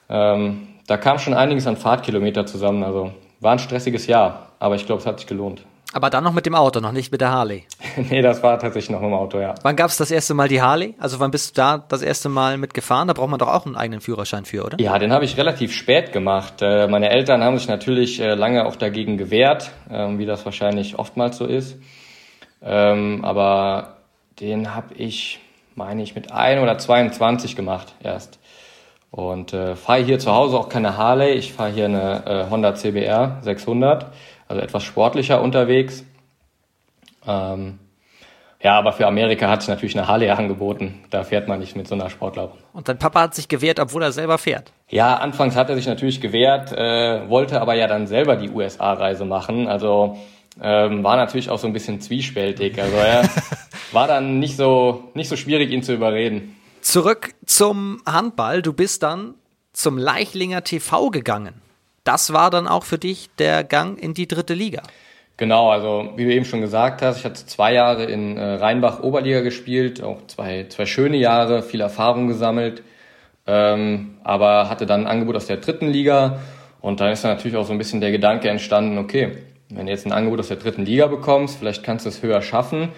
[0.09, 2.85] Ähm, da kam schon einiges an Fahrtkilometer zusammen.
[2.85, 5.65] Also war ein stressiges Jahr, aber ich glaube, es hat sich gelohnt.
[5.97, 7.65] Aber dann noch mit dem Auto, noch nicht mit der Harley.
[8.11, 9.55] nee, das war tatsächlich noch mit dem Auto, ja.
[9.63, 10.95] Wann gab es das erste Mal die Harley?
[10.99, 13.09] Also wann bist du da das erste Mal mitgefahren?
[13.09, 14.79] Da braucht man doch auch einen eigenen Führerschein für, oder?
[14.79, 16.61] Ja, den habe ich relativ spät gemacht.
[16.61, 20.99] Äh, meine Eltern haben sich natürlich äh, lange auch dagegen gewehrt, ähm, wie das wahrscheinlich
[20.99, 21.79] oftmals so ist.
[22.63, 23.97] Ähm, aber
[24.39, 25.41] den habe ich,
[25.77, 28.39] meine ich, mit 1 oder 22 gemacht erst.
[29.11, 31.31] Und äh, fahre hier zu Hause auch keine Harley.
[31.31, 34.13] Ich fahre hier eine Honda CBR 600
[34.49, 36.05] also etwas sportlicher unterwegs.
[37.27, 37.79] Ähm,
[38.63, 41.05] ja, aber für Amerika hat sich natürlich eine Harley angeboten.
[41.11, 42.55] Da fährt man nicht mit so einer Sportlaube.
[42.73, 44.73] Und dein Papa hat sich gewehrt, obwohl er selber fährt?
[44.89, 49.25] Ja, anfangs hat er sich natürlich gewehrt, äh, wollte aber ja dann selber die USA-Reise
[49.25, 49.69] machen.
[49.69, 50.17] Also
[50.61, 52.81] ähm, war natürlich auch so ein bisschen zwiespältig.
[52.81, 53.29] Also er
[53.93, 56.57] war dann nicht so, nicht so schwierig, ihn zu überreden.
[56.81, 58.63] Zurück zum Handball.
[58.63, 59.35] Du bist dann
[59.73, 61.66] zum Leichlinger TV gegangen
[62.07, 64.83] das war dann auch für dich der Gang in die dritte Liga.
[65.37, 69.03] Genau, also wie du eben schon gesagt hast, ich hatte zwei Jahre in äh, Rheinbach
[69.03, 72.83] Oberliga gespielt, auch zwei, zwei schöne Jahre, viel Erfahrung gesammelt,
[73.47, 76.39] ähm, aber hatte dann ein Angebot aus der dritten Liga
[76.81, 79.37] und dann ist dann natürlich auch so ein bisschen der Gedanke entstanden, okay,
[79.69, 82.41] wenn du jetzt ein Angebot aus der dritten Liga bekommst, vielleicht kannst du es höher
[82.41, 82.91] schaffen.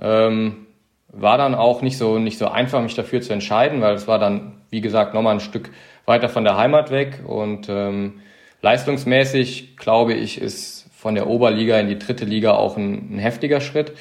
[0.00, 0.66] Ähm,
[1.08, 4.18] war dann auch nicht so, nicht so einfach, mich dafür zu entscheiden, weil es war
[4.18, 5.70] dann, wie gesagt, nochmal ein Stück
[6.06, 8.20] weiter von der Heimat weg und ähm,
[8.62, 13.60] Leistungsmäßig, glaube ich, ist von der Oberliga in die dritte Liga auch ein, ein heftiger
[13.60, 13.92] Schritt.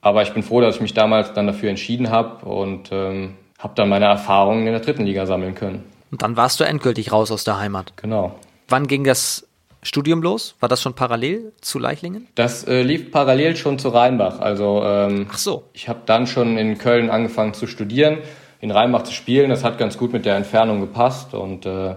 [0.00, 3.74] Aber ich bin froh, dass ich mich damals dann dafür entschieden habe und ähm, habe
[3.76, 5.84] dann meine Erfahrungen in der dritten Liga sammeln können.
[6.10, 7.92] Und dann warst du endgültig raus aus der Heimat.
[7.96, 8.34] Genau.
[8.68, 9.46] Wann ging das
[9.84, 10.56] Studium los?
[10.58, 12.26] War das schon parallel zu Leichlingen?
[12.34, 14.40] Das äh, lief parallel schon zu Rheinbach.
[14.40, 15.64] Also ähm, Ach so.
[15.72, 18.18] Ich habe dann schon in Köln angefangen zu studieren,
[18.60, 19.50] in Rheinbach zu spielen.
[19.50, 21.94] Das hat ganz gut mit der Entfernung gepasst und äh,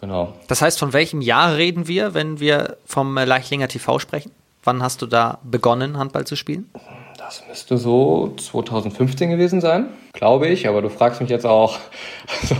[0.00, 0.34] Genau.
[0.46, 4.30] Das heißt, von welchem Jahr reden wir, wenn wir vom Leichlinger TV sprechen?
[4.64, 6.70] Wann hast du da begonnen, Handball zu spielen?
[7.16, 11.78] Das müsste so 2015 gewesen sein, glaube ich, aber du fragst mich jetzt auch.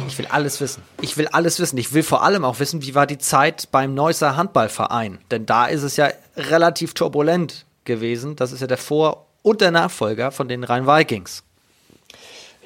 [0.09, 0.83] ich will alles wissen.
[1.01, 1.79] Ich will alles wissen.
[1.79, 5.19] Ich will vor allem auch wissen, wie war die Zeit beim Neusser Handballverein?
[5.31, 8.37] Denn da ist es ja relativ turbulent gewesen.
[8.37, 11.45] Das ist ja der Vor- und der Nachfolger von den Rhein-Vikings.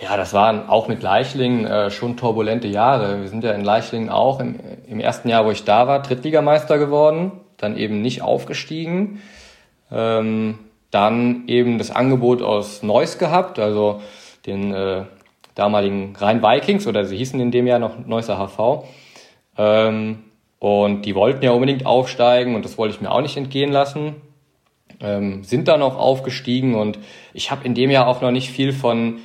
[0.03, 3.21] Ja, das waren auch mit Leichlingen äh, schon turbulente Jahre.
[3.21, 6.77] Wir sind ja in Leichlingen auch im, im ersten Jahr, wo ich da war, Drittligameister
[6.77, 9.23] geworden, dann eben nicht aufgestiegen.
[9.93, 10.59] Ähm,
[10.91, 14.03] dann eben das Angebot aus Neuss gehabt, also
[14.45, 15.05] den äh,
[15.55, 18.85] damaligen Rhein-Vikings oder sie hießen in dem Jahr noch Neusser HV.
[19.57, 20.25] Ähm,
[20.59, 24.17] und die wollten ja unbedingt aufsteigen und das wollte ich mir auch nicht entgehen lassen.
[24.99, 26.99] Ähm, sind dann auch aufgestiegen und
[27.35, 29.21] ich habe in dem Jahr auch noch nicht viel von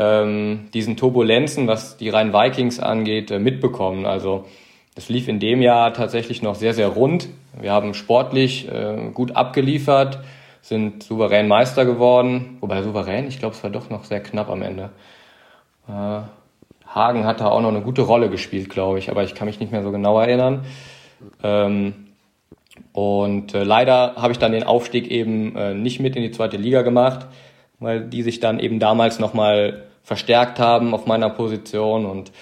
[0.00, 4.06] ähm, diesen Turbulenzen, was die Rhein-Vikings angeht, äh, mitbekommen.
[4.06, 4.46] Also
[4.94, 7.28] es lief in dem Jahr tatsächlich noch sehr, sehr rund.
[7.60, 10.20] Wir haben sportlich äh, gut abgeliefert,
[10.62, 12.56] sind souverän Meister geworden.
[12.60, 14.88] Wobei souverän, ich glaube, es war doch noch sehr knapp am Ende.
[15.86, 16.20] Äh,
[16.86, 19.60] Hagen hat da auch noch eine gute Rolle gespielt, glaube ich, aber ich kann mich
[19.60, 20.64] nicht mehr so genau erinnern.
[21.42, 22.06] Ähm,
[22.92, 26.56] und äh, leider habe ich dann den Aufstieg eben äh, nicht mit in die zweite
[26.56, 27.26] Liga gemacht
[27.80, 32.32] weil die sich dann eben damals nochmal verstärkt haben auf meiner Position und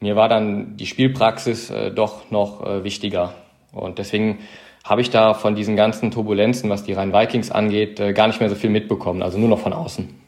[0.00, 3.34] mir war dann die Spielpraxis äh, doch noch äh, wichtiger.
[3.72, 4.40] Und deswegen
[4.84, 8.48] habe ich da von diesen ganzen Turbulenzen, was die Rhein-Vikings angeht, äh, gar nicht mehr
[8.48, 10.22] so viel mitbekommen, also nur noch von außen.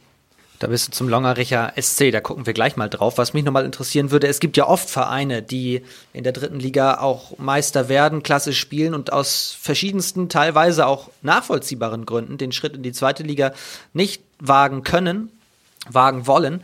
[0.60, 3.18] Da bist du zum Longericher SC, da gucken wir gleich mal drauf.
[3.18, 7.00] Was mich nochmal interessieren würde, es gibt ja oft Vereine, die in der dritten Liga
[7.00, 12.84] auch Meister werden, klassisch spielen und aus verschiedensten, teilweise auch nachvollziehbaren Gründen den Schritt in
[12.84, 13.52] die zweite Liga
[13.92, 15.30] nicht wagen können,
[15.90, 16.62] wagen wollen.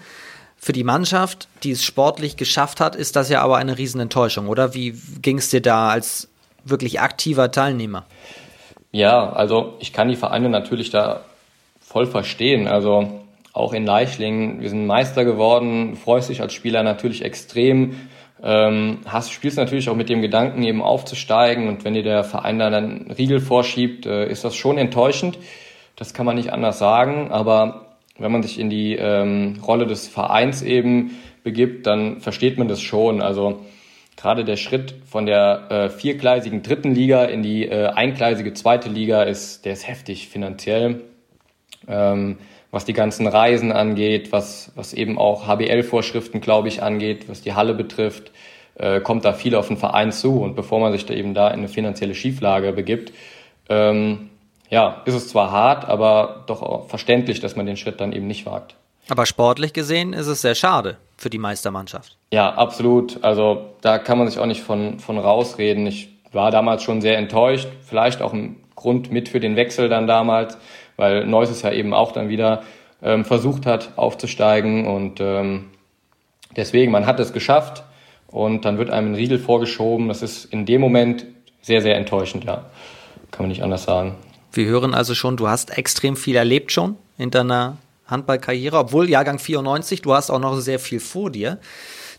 [0.57, 4.75] Für die Mannschaft, die es sportlich geschafft hat, ist das ja aber eine Riesenenttäuschung, oder?
[4.75, 6.29] Wie ging es dir da als
[6.65, 8.05] wirklich aktiver Teilnehmer?
[8.93, 11.23] Ja, also ich kann die Vereine natürlich da
[11.81, 12.69] voll verstehen.
[12.69, 17.97] Also auch in Leichlingen, wir sind Meister geworden, freust dich als Spieler natürlich extrem.
[18.43, 22.59] Ähm, hast, spielst natürlich auch mit dem Gedanken, eben aufzusteigen und wenn dir der Verein
[22.59, 25.39] dann einen Riegel vorschiebt, äh, ist das schon enttäuschend.
[25.97, 27.90] Das kann man nicht anders sagen, aber
[28.21, 32.81] wenn man sich in die ähm, Rolle des Vereins eben begibt, dann versteht man das
[32.81, 33.21] schon.
[33.21, 33.61] Also
[34.17, 39.23] gerade der Schritt von der äh, viergleisigen dritten Liga in die äh, eingleisige zweite Liga
[39.23, 41.03] ist, der ist heftig finanziell.
[41.89, 42.39] Ähm,
[42.71, 47.55] was die ganzen Reisen angeht, was, was eben auch HBL-Vorschriften, glaube ich, angeht, was die
[47.55, 48.31] Halle betrifft,
[48.75, 50.41] äh, kommt da viel auf den Verein zu.
[50.41, 53.13] Und bevor man sich da eben da in eine finanzielle Schieflage begibt,
[53.69, 54.31] ähm,
[54.71, 58.27] ja, ist es zwar hart, aber doch auch verständlich, dass man den Schritt dann eben
[58.27, 58.77] nicht wagt.
[59.09, 62.17] Aber sportlich gesehen ist es sehr schade für die Meistermannschaft.
[62.33, 63.23] Ja, absolut.
[63.23, 65.87] Also da kann man sich auch nicht von, von rausreden.
[65.87, 70.07] Ich war damals schon sehr enttäuscht, vielleicht auch ein Grund mit für den Wechsel dann
[70.07, 70.57] damals
[71.01, 72.63] weil Neuss es ja eben auch dann wieder
[73.03, 75.71] ähm, versucht hat aufzusteigen und ähm,
[76.57, 77.83] deswegen, man hat es geschafft
[78.29, 80.09] und dann wird einem ein Riegel vorgeschoben.
[80.09, 81.25] Das ist in dem Moment
[81.63, 82.67] sehr, sehr enttäuschend, ja.
[83.31, 84.17] Kann man nicht anders sagen.
[84.53, 89.39] Wir hören also schon, du hast extrem viel erlebt schon in deiner Handballkarriere, obwohl Jahrgang
[89.39, 91.59] 94, du hast auch noch sehr viel vor dir.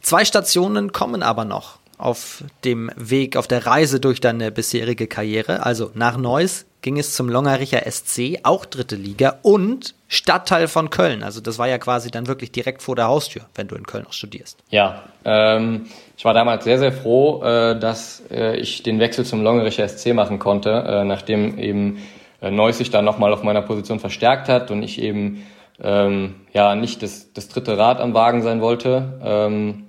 [0.02, 5.66] Zwei Stationen kommen aber noch auf dem Weg, auf der Reise durch deine bisherige Karriere.
[5.66, 11.22] Also nach Neuss ging es zum Longericher SC, auch dritte Liga und Stadtteil von Köln.
[11.22, 14.08] Also das war ja quasi dann wirklich direkt vor der Haustür, wenn du in Köln
[14.08, 14.58] auch studierst.
[14.72, 15.86] Ja, ähm,
[16.18, 20.14] ich war damals sehr, sehr froh, äh, dass äh, ich den Wechsel zum Longericher SC
[20.16, 22.00] machen konnte, äh, nachdem eben
[22.50, 25.46] Neuss sich dann nochmal auf meiner Position verstärkt hat und ich eben
[25.82, 29.20] ähm, ja nicht das, das dritte Rad am Wagen sein wollte.
[29.24, 29.88] Ähm,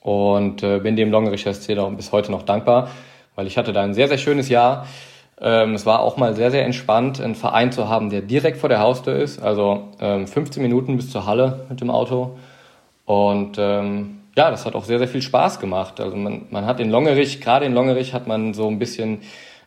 [0.00, 2.88] und äh, bin dem Longericher SC bis heute noch dankbar,
[3.34, 4.86] weil ich hatte da ein sehr, sehr schönes Jahr.
[5.40, 8.68] Ähm, es war auch mal sehr, sehr entspannt, einen Verein zu haben, der direkt vor
[8.68, 12.38] der Haustür ist, also ähm, 15 Minuten bis zur Halle mit dem Auto.
[13.04, 16.00] Und ähm, ja, das hat auch sehr, sehr viel Spaß gemacht.
[16.00, 19.20] Also man, man hat in Longerich, gerade in Longerich hat man so ein bisschen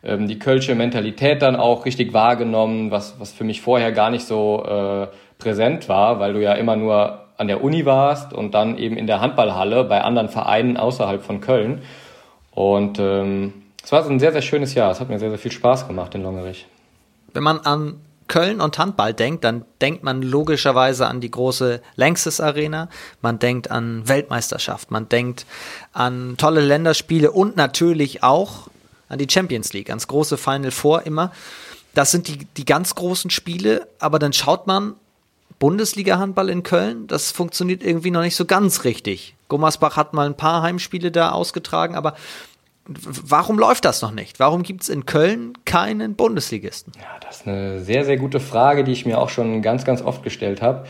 [0.04, 4.26] ähm, die kölsche Mentalität dann auch richtig wahrgenommen, was, was für mich vorher gar nicht
[4.26, 8.78] so äh, präsent war, weil du ja immer nur an der Uni warst und dann
[8.78, 11.82] eben in der Handballhalle bei anderen Vereinen außerhalb von Köln.
[12.52, 14.92] Und ähm, es war so ein sehr, sehr schönes Jahr.
[14.92, 16.68] Es hat mir sehr, sehr viel Spaß gemacht in Longerich.
[17.34, 17.96] Wenn man an
[18.28, 22.88] Köln und Handball denkt, dann denkt man logischerweise an die große Lanxess Arena,
[23.22, 25.46] man denkt an Weltmeisterschaft, man denkt
[25.92, 28.70] an tolle Länderspiele und natürlich auch
[29.12, 31.32] an die Champions League, ans große Final Four immer.
[31.94, 34.96] Das sind die, die ganz großen Spiele, aber dann schaut man
[35.60, 39.36] Bundesliga-Handball in Köln, das funktioniert irgendwie noch nicht so ganz richtig.
[39.48, 42.16] Gummersbach hat mal ein paar Heimspiele da ausgetragen, aber
[42.88, 44.40] warum läuft das noch nicht?
[44.40, 46.94] Warum gibt es in Köln keinen Bundesligisten?
[46.98, 50.02] Ja, das ist eine sehr, sehr gute Frage, die ich mir auch schon ganz, ganz
[50.02, 50.88] oft gestellt habe.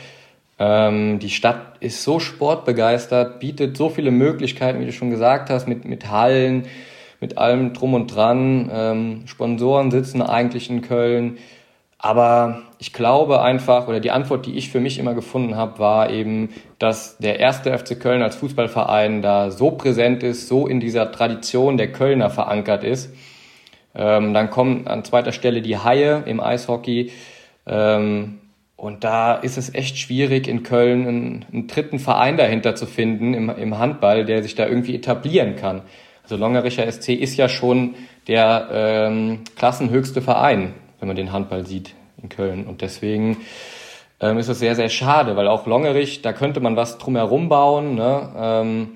[0.58, 5.68] Ähm, die Stadt ist so sportbegeistert, bietet so viele Möglichkeiten, wie du schon gesagt hast,
[5.68, 6.68] mit, mit Hallen,
[7.22, 8.70] mit allem drum und dran.
[8.74, 11.38] Ähm, Sponsoren sitzen eigentlich in Köln.
[11.98, 16.10] Aber ich glaube einfach, oder die Antwort, die ich für mich immer gefunden habe, war
[16.10, 21.12] eben, dass der erste FC Köln als Fußballverein da so präsent ist, so in dieser
[21.12, 23.14] Tradition der Kölner verankert ist.
[23.94, 27.12] Ähm, dann kommen an zweiter Stelle die Haie im Eishockey.
[27.68, 28.40] Ähm,
[28.78, 33.36] und da ist es echt schwierig, in Köln einen, einen dritten Verein dahinter zu finden
[33.36, 35.84] im, im, Handball, der sich da irgendwie etablieren kann.
[36.32, 37.96] Also Longericher SC ist ja schon
[38.28, 42.66] der ähm, klassenhöchste Verein wenn man den Handball sieht in Köln.
[42.66, 43.38] Und deswegen
[44.22, 47.96] ähm, ist es sehr, sehr schade, weil auch Longerich, da könnte man was drumherum bauen.
[47.96, 48.32] Ne?
[48.38, 48.90] Ähm,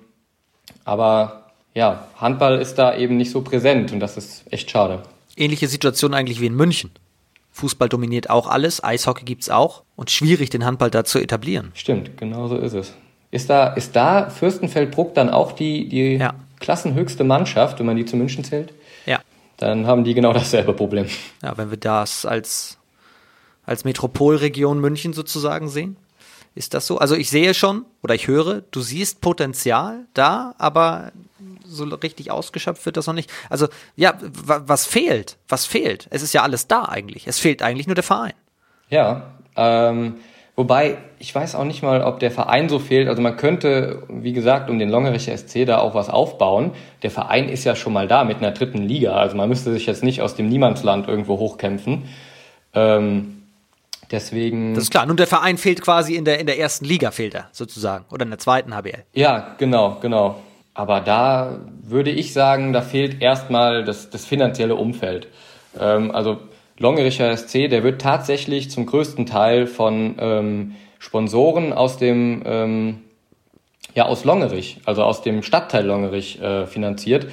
[0.86, 5.02] aber ja, Handball ist da eben nicht so präsent und das ist echt schade.
[5.36, 6.92] Ähnliche Situation eigentlich wie in München.
[7.52, 11.72] Fußball dominiert auch alles, Eishockey gibt es auch und schwierig, den Handball da zu etablieren.
[11.74, 12.94] Stimmt, genau so ist es.
[13.32, 16.36] Ist da, ist da Fürstenfeldbruck dann auch die, die ja.
[16.66, 18.74] Klassenhöchste Mannschaft, wenn man die zu München zählt?
[19.06, 19.20] Ja
[19.58, 21.08] dann haben die genau dasselbe Problem.
[21.42, 22.78] Ja, wenn wir das als,
[23.66, 25.98] als Metropolregion München sozusagen sehen,
[26.56, 27.00] ist das so?
[27.00, 31.12] Also ich sehe schon oder ich höre, du siehst Potenzial da, aber
[31.66, 33.30] so richtig ausgeschöpft wird das noch nicht.
[33.50, 35.38] Also ja, was fehlt?
[35.50, 36.08] Was fehlt?
[36.12, 37.28] Es ist ja alles da eigentlich.
[37.28, 38.34] Es fehlt eigentlich nur der Verein.
[38.90, 40.16] Ja, ähm,
[40.58, 43.10] Wobei, ich weiß auch nicht mal, ob der Verein so fehlt.
[43.10, 46.72] Also man könnte, wie gesagt, um den Longericher SC da auch was aufbauen.
[47.04, 49.14] Der Verein ist ja schon mal da mit einer dritten Liga.
[49.18, 52.04] Also man müsste sich jetzt nicht aus dem Niemandsland irgendwo hochkämpfen.
[52.74, 53.44] Ähm,
[54.12, 54.76] deswegen.
[54.76, 55.06] Das ist klar.
[55.06, 58.06] Nun, der Verein fehlt quasi in der, in der ersten Liga, fehlt er sozusagen.
[58.10, 59.04] Oder in der zweiten HBL.
[59.14, 60.38] Ja, genau, genau.
[60.74, 65.28] Aber da würde ich sagen, da fehlt erstmal das, das finanzielle Umfeld.
[65.78, 66.38] Ähm, also
[66.78, 73.02] Longericher SC, der wird tatsächlich zum größten Teil von ähm, Sponsoren aus dem ähm,
[73.94, 77.28] ja aus Longerich, also aus dem Stadtteil Longerich äh, finanziert.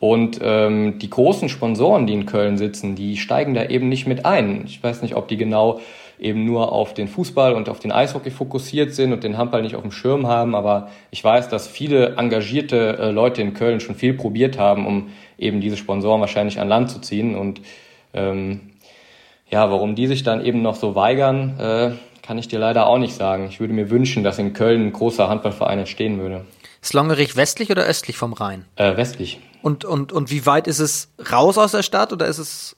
[0.00, 4.24] Und ähm, die großen Sponsoren, die in Köln sitzen, die steigen da eben nicht mit
[4.24, 4.62] ein.
[4.66, 5.80] Ich weiß nicht, ob die genau
[6.20, 9.74] eben nur auf den Fußball und auf den Eishockey fokussiert sind und den Handball nicht
[9.74, 10.54] auf dem Schirm haben.
[10.54, 15.10] Aber ich weiß, dass viele engagierte äh, Leute in Köln schon viel probiert haben, um
[15.36, 17.34] eben diese Sponsoren wahrscheinlich an Land zu ziehen.
[17.34, 17.60] Und
[18.14, 18.60] ähm,
[19.50, 21.90] ja, warum die sich dann eben noch so weigern, äh,
[22.22, 23.46] kann ich dir leider auch nicht sagen.
[23.48, 26.44] Ich würde mir wünschen, dass in Köln ein großer Handballverein entstehen würde.
[26.82, 28.66] Ist Longerich westlich oder östlich vom Rhein?
[28.76, 29.40] Äh, westlich.
[29.62, 32.76] Und, und, und wie weit ist es raus aus der Stadt oder ist es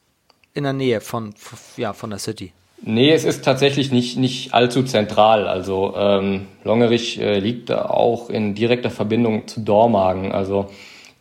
[0.55, 1.35] in der Nähe von,
[1.77, 2.53] ja, von der City?
[2.83, 5.47] Nee, es ist tatsächlich nicht, nicht allzu zentral.
[5.47, 10.33] Also ähm, Longerich äh, liegt auch in direkter Verbindung zu Dormagen.
[10.33, 10.71] Also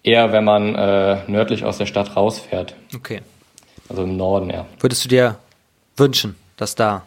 [0.03, 2.75] eher, wenn man äh, nördlich aus der Stadt rausfährt.
[2.95, 3.21] Okay.
[3.89, 4.65] Also im Norden, ja.
[4.79, 5.37] Würdest du dir
[5.97, 7.03] wünschen, dass da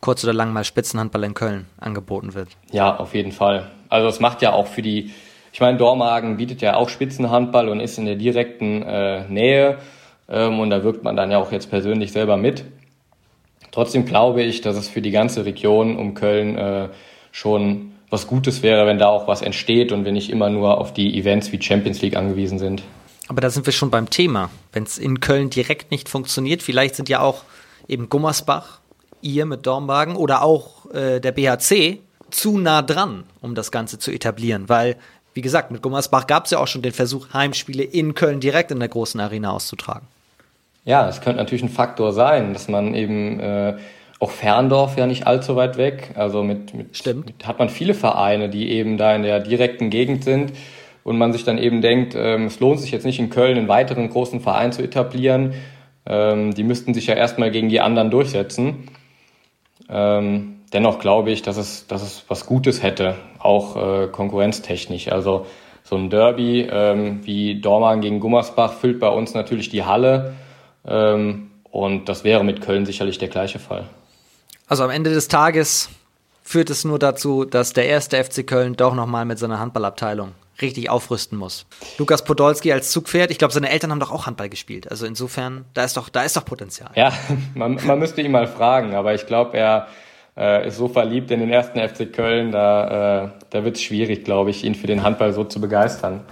[0.00, 2.48] kurz oder lang mal Spitzenhandball in Köln angeboten wird?
[2.70, 3.70] Ja, auf jeden Fall.
[3.88, 5.12] Also es macht ja auch für die,
[5.52, 9.78] ich meine, Dormagen bietet ja auch Spitzenhandball und ist in der direkten äh, Nähe
[10.28, 12.64] ähm, und da wirkt man dann ja auch jetzt persönlich selber mit.
[13.72, 16.88] Trotzdem glaube ich, dass es für die ganze Region um Köln äh,
[17.32, 20.92] schon was Gutes wäre, wenn da auch was entsteht und wir nicht immer nur auf
[20.92, 22.82] die Events wie Champions League angewiesen sind.
[23.28, 24.50] Aber da sind wir schon beim Thema.
[24.72, 27.42] Wenn es in Köln direkt nicht funktioniert, vielleicht sind ja auch
[27.88, 28.80] eben Gummersbach,
[29.20, 31.98] ihr mit Dornwagen oder auch äh, der BHC
[32.30, 34.68] zu nah dran, um das Ganze zu etablieren.
[34.68, 34.96] Weil,
[35.34, 38.70] wie gesagt, mit Gummersbach gab es ja auch schon den Versuch, Heimspiele in Köln direkt
[38.70, 40.06] in der großen Arena auszutragen.
[40.84, 43.76] Ja, es könnte natürlich ein Faktor sein, dass man eben äh,
[44.20, 46.12] auch Ferndorf ja nicht allzu weit weg.
[46.14, 47.26] Also mit, mit, Stimmt.
[47.26, 50.52] mit hat man viele Vereine, die eben da in der direkten Gegend sind
[51.06, 53.68] und man sich dann eben denkt, ähm, es lohnt sich jetzt nicht in Köln einen
[53.68, 55.54] weiteren großen Verein zu etablieren.
[56.04, 58.88] Ähm, die müssten sich ja erstmal gegen die anderen durchsetzen.
[59.88, 65.12] Ähm, dennoch glaube ich, dass es, dass es was Gutes hätte, auch äh, konkurrenztechnisch.
[65.12, 65.46] Also
[65.84, 66.68] so ein Derby
[67.22, 70.34] wie Dormagen gegen Gummersbach füllt bei uns natürlich die Halle.
[70.82, 73.84] Und das wäre mit Köln sicherlich der gleiche Fall.
[74.66, 75.88] Also am Ende des Tages
[76.42, 80.90] führt es nur dazu, dass der erste FC Köln doch nochmal mit seiner Handballabteilung richtig
[80.90, 81.66] aufrüsten muss.
[81.98, 84.90] Lukas Podolski als Zugpferd, ich glaube, seine Eltern haben doch auch Handball gespielt.
[84.90, 86.90] Also insofern, da ist doch, da ist doch Potenzial.
[86.94, 87.12] Ja,
[87.54, 89.88] man, man müsste ihn mal fragen, aber ich glaube, er
[90.36, 94.24] äh, ist so verliebt in den ersten FC Köln, da, äh, da wird es schwierig,
[94.24, 96.24] glaube ich, ihn für den Handball so zu begeistern.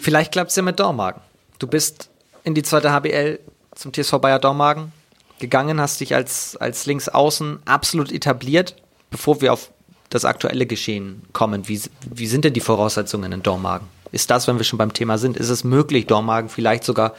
[0.00, 1.20] Vielleicht klappt es ja mit Dormagen.
[1.58, 2.10] Du bist
[2.44, 3.38] in die zweite HBL
[3.74, 4.92] zum TSV Bayer Dormagen
[5.38, 8.76] gegangen, hast dich als, als Linksaußen absolut etabliert,
[9.10, 9.70] bevor wir auf
[10.10, 11.68] das aktuelle Geschehen kommen.
[11.68, 11.80] Wie,
[12.10, 13.88] wie sind denn die Voraussetzungen in Dormagen?
[14.12, 17.12] Ist das, wenn wir schon beim Thema sind, ist es möglich, Dormagen vielleicht sogar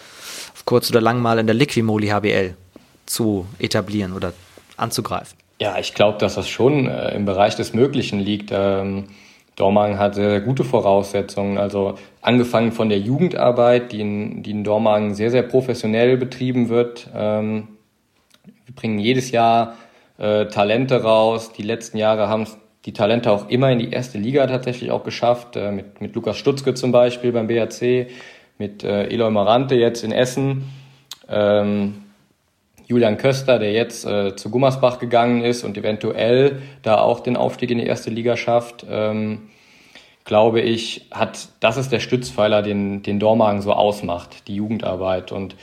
[0.54, 2.56] auf kurz oder lang mal in der Liquimoli HBL
[3.06, 4.34] zu etablieren oder
[4.78, 5.38] anzugreifen?
[5.60, 8.52] Ja, ich glaube, dass das schon äh, im Bereich des Möglichen liegt.
[8.54, 9.06] Ähm,
[9.56, 11.58] Dormagen hat sehr, sehr gute Voraussetzungen.
[11.58, 17.10] Also angefangen von der Jugendarbeit, die in, die in Dormagen sehr, sehr professionell betrieben wird.
[17.16, 17.70] Ähm,
[18.66, 19.76] wir bringen jedes Jahr
[20.20, 21.54] äh, Talente raus.
[21.54, 22.46] Die letzten Jahre haben
[22.88, 25.58] die Talente auch immer in die erste Liga tatsächlich auch geschafft.
[25.58, 28.08] Äh, mit, mit Lukas Stutzke zum Beispiel beim BAC,
[28.58, 30.70] mit äh, Eloy Marante jetzt in Essen.
[31.30, 32.06] Ähm,
[32.88, 37.70] Julian Köster, der jetzt äh, zu Gummersbach gegangen ist und eventuell da auch den Aufstieg
[37.72, 39.50] in die erste Liga schafft, ähm,
[40.24, 45.34] glaube ich, hat das ist der Stützpfeiler, den, den Dormagen so ausmacht, die Jugendarbeit.
[45.34, 45.58] Und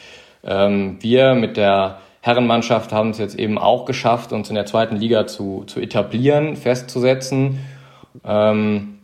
[0.45, 4.97] ähm, wir mit der Herrenmannschaft haben es jetzt eben auch geschafft, uns in der zweiten
[4.97, 7.59] Liga zu, zu etablieren, festzusetzen.
[8.25, 8.99] Ähm,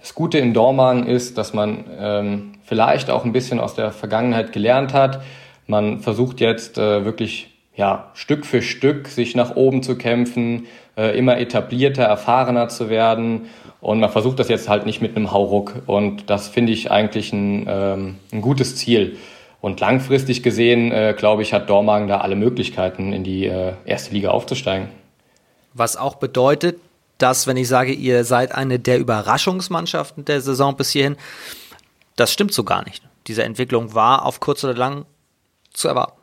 [0.00, 4.52] das Gute in Dormagen ist, dass man ähm, vielleicht auch ein bisschen aus der Vergangenheit
[4.52, 5.22] gelernt hat,
[5.68, 11.16] man versucht jetzt äh, wirklich ja, Stück für Stück sich nach oben zu kämpfen, äh,
[11.16, 13.42] immer etablierter, erfahrener zu werden.
[13.80, 15.84] Und man versucht das jetzt halt nicht mit einem Hauruck.
[15.86, 19.18] Und das finde ich eigentlich ein, ähm, ein gutes Ziel.
[19.60, 24.14] Und langfristig gesehen, äh, glaube ich, hat Dormagen da alle Möglichkeiten, in die äh, erste
[24.14, 24.88] Liga aufzusteigen.
[25.74, 26.80] Was auch bedeutet,
[27.18, 31.16] dass, wenn ich sage, ihr seid eine der Überraschungsmannschaften der Saison bis hierhin,
[32.16, 33.02] das stimmt so gar nicht.
[33.26, 35.04] Diese Entwicklung war auf kurz oder lang
[35.72, 36.20] zu erwarten?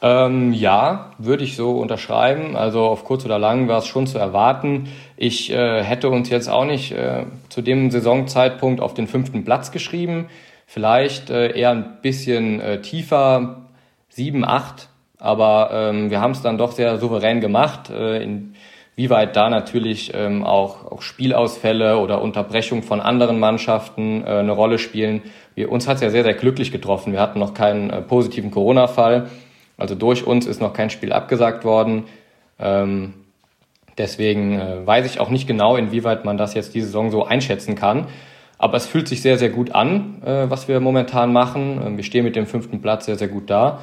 [0.00, 2.56] Ähm, ja, würde ich so unterschreiben.
[2.56, 4.88] Also auf kurz oder lang war es schon zu erwarten.
[5.16, 9.72] Ich äh, hätte uns jetzt auch nicht äh, zu dem Saisonzeitpunkt auf den fünften Platz
[9.72, 10.28] geschrieben.
[10.70, 13.62] Vielleicht äh, eher ein bisschen äh, tiefer,
[14.10, 14.90] sieben, acht.
[15.18, 17.88] Aber ähm, wir haben es dann doch sehr souverän gemacht.
[17.88, 24.52] Äh, inwieweit da natürlich ähm, auch, auch Spielausfälle oder Unterbrechung von anderen Mannschaften äh, eine
[24.52, 25.22] Rolle spielen,
[25.54, 27.14] wir, uns hat es ja sehr, sehr glücklich getroffen.
[27.14, 29.30] Wir hatten noch keinen äh, positiven Corona-Fall.
[29.78, 32.04] Also durch uns ist noch kein Spiel abgesagt worden.
[32.58, 33.14] Ähm,
[33.96, 37.74] deswegen äh, weiß ich auch nicht genau, inwieweit man das jetzt diese Saison so einschätzen
[37.74, 38.08] kann.
[38.58, 41.80] Aber es fühlt sich sehr, sehr gut an, äh, was wir momentan machen.
[41.84, 43.80] Ähm, wir stehen mit dem fünften Platz sehr, sehr gut da.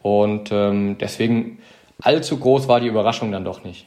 [0.00, 1.58] Und ähm, deswegen
[2.00, 3.86] allzu groß war die Überraschung dann doch nicht.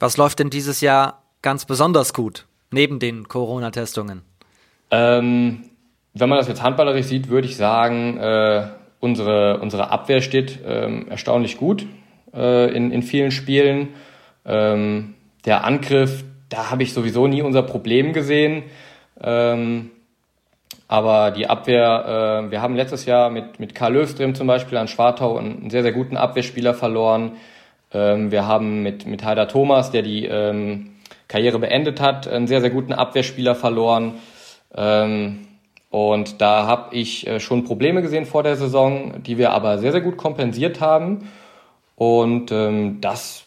[0.00, 4.22] Was läuft denn dieses Jahr ganz besonders gut, neben den Corona-Testungen?
[4.90, 5.64] Ähm,
[6.14, 8.68] wenn man das jetzt handballerisch sieht, würde ich sagen, äh,
[9.00, 11.86] unsere, unsere Abwehr steht ähm, erstaunlich gut
[12.32, 13.88] äh, in, in vielen Spielen.
[14.44, 15.14] Ähm,
[15.44, 18.62] der Angriff, da habe ich sowieso nie unser Problem gesehen.
[19.22, 19.90] Ähm,
[20.86, 24.88] aber die Abwehr, äh, wir haben letztes Jahr mit, mit Karl Löwström zum Beispiel an
[24.88, 27.32] Schwartau einen sehr, sehr guten Abwehrspieler verloren.
[27.92, 30.96] Ähm, wir haben mit, mit Heider Thomas, der die ähm,
[31.28, 34.14] Karriere beendet hat, einen sehr, sehr guten Abwehrspieler verloren.
[34.74, 35.46] Ähm,
[35.90, 39.92] und da habe ich äh, schon Probleme gesehen vor der Saison, die wir aber sehr,
[39.92, 41.30] sehr gut kompensiert haben.
[41.96, 43.44] Und ähm, das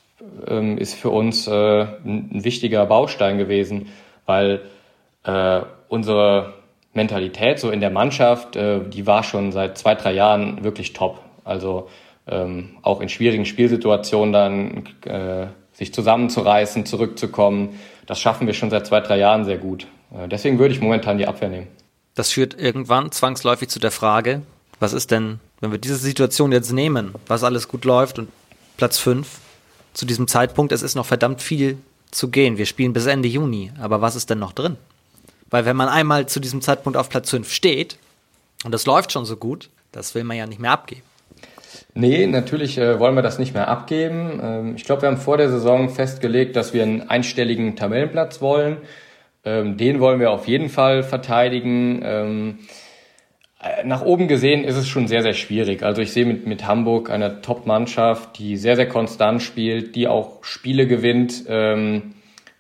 [0.47, 3.88] ähm, ist für uns äh, ein, wichtiger Baustein gewesen,
[4.26, 4.61] weil
[5.24, 6.53] äh, unsere
[6.93, 11.19] Mentalität so in der Mannschaft, äh, die war schon seit zwei, drei Jahren wirklich top.
[11.43, 11.89] Also
[12.28, 18.86] ähm, auch in schwierigen Spielsituationen dann äh, sich zusammenzureißen, zurückzukommen, das schaffen wir schon seit
[18.86, 19.88] zwei, drei Jahren sehr gut.
[20.13, 21.67] Äh, deswegen würde ich momentan die Abwehr nehmen.
[22.15, 24.41] Das führt irgendwann zwangsläufig zu der Frage,
[24.80, 28.30] was ist denn, wenn wir diese Situation jetzt nehmen, was alles gut läuft und
[28.78, 29.28] Platz 5
[29.93, 31.78] zu diesem Zeitpunkt, es ist noch verdammt viel
[32.09, 32.57] zu gehen.
[32.57, 34.78] Wir spielen bis Ende Juni, aber was ist denn noch drin?
[35.51, 37.97] Weil wenn man einmal zu diesem Zeitpunkt auf Platz 5 steht
[38.65, 41.03] und das läuft schon so gut, das will man ja nicht mehr abgeben.
[41.93, 44.39] Nee, natürlich äh, wollen wir das nicht mehr abgeben.
[44.41, 48.77] Ähm, ich glaube, wir haben vor der Saison festgelegt, dass wir einen einstelligen Tabellenplatz wollen.
[49.43, 52.01] Ähm, den wollen wir auf jeden Fall verteidigen.
[52.03, 52.59] Ähm,
[53.61, 55.83] äh, nach oben gesehen ist es schon sehr, sehr schwierig.
[55.83, 60.43] Also ich sehe mit, mit Hamburg eine Top-Mannschaft, die sehr, sehr konstant spielt, die auch
[60.43, 62.13] Spiele gewinnt, ähm,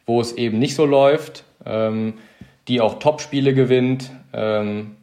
[0.05, 2.15] wo es eben nicht so läuft, ähm,
[2.67, 4.11] die auch Top-Spiele gewinnt.
[4.33, 4.95] Ähm,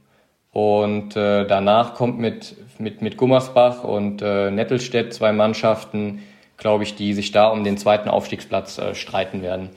[0.52, 6.22] und äh, danach kommt mit, mit, mit Gummersbach und äh, Nettelstedt zwei Mannschaften,
[6.56, 9.70] glaube ich, die sich da um den zweiten Aufstiegsplatz äh, streiten werden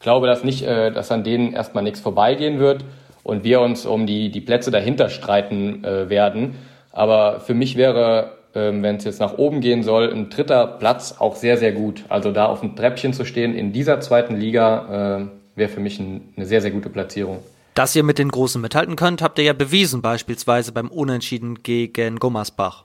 [0.00, 2.84] glaube, dass nicht, äh, dass an denen erstmal nichts vorbeigehen wird
[3.22, 6.56] und wir uns um die, die Plätze dahinter streiten äh, werden.
[6.90, 11.16] Aber für mich wäre, ähm, wenn es jetzt nach oben gehen soll, ein dritter Platz
[11.18, 12.04] auch sehr, sehr gut.
[12.08, 16.00] Also da auf dem Treppchen zu stehen in dieser zweiten Liga äh, wäre für mich
[16.00, 17.38] ein, eine sehr, sehr gute Platzierung.
[17.74, 22.18] Dass ihr mit den Großen mithalten könnt, habt ihr ja bewiesen, beispielsweise beim Unentschieden gegen
[22.18, 22.84] Gummersbach.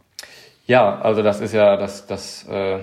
[0.67, 2.79] Ja, also das ist ja das, das, äh,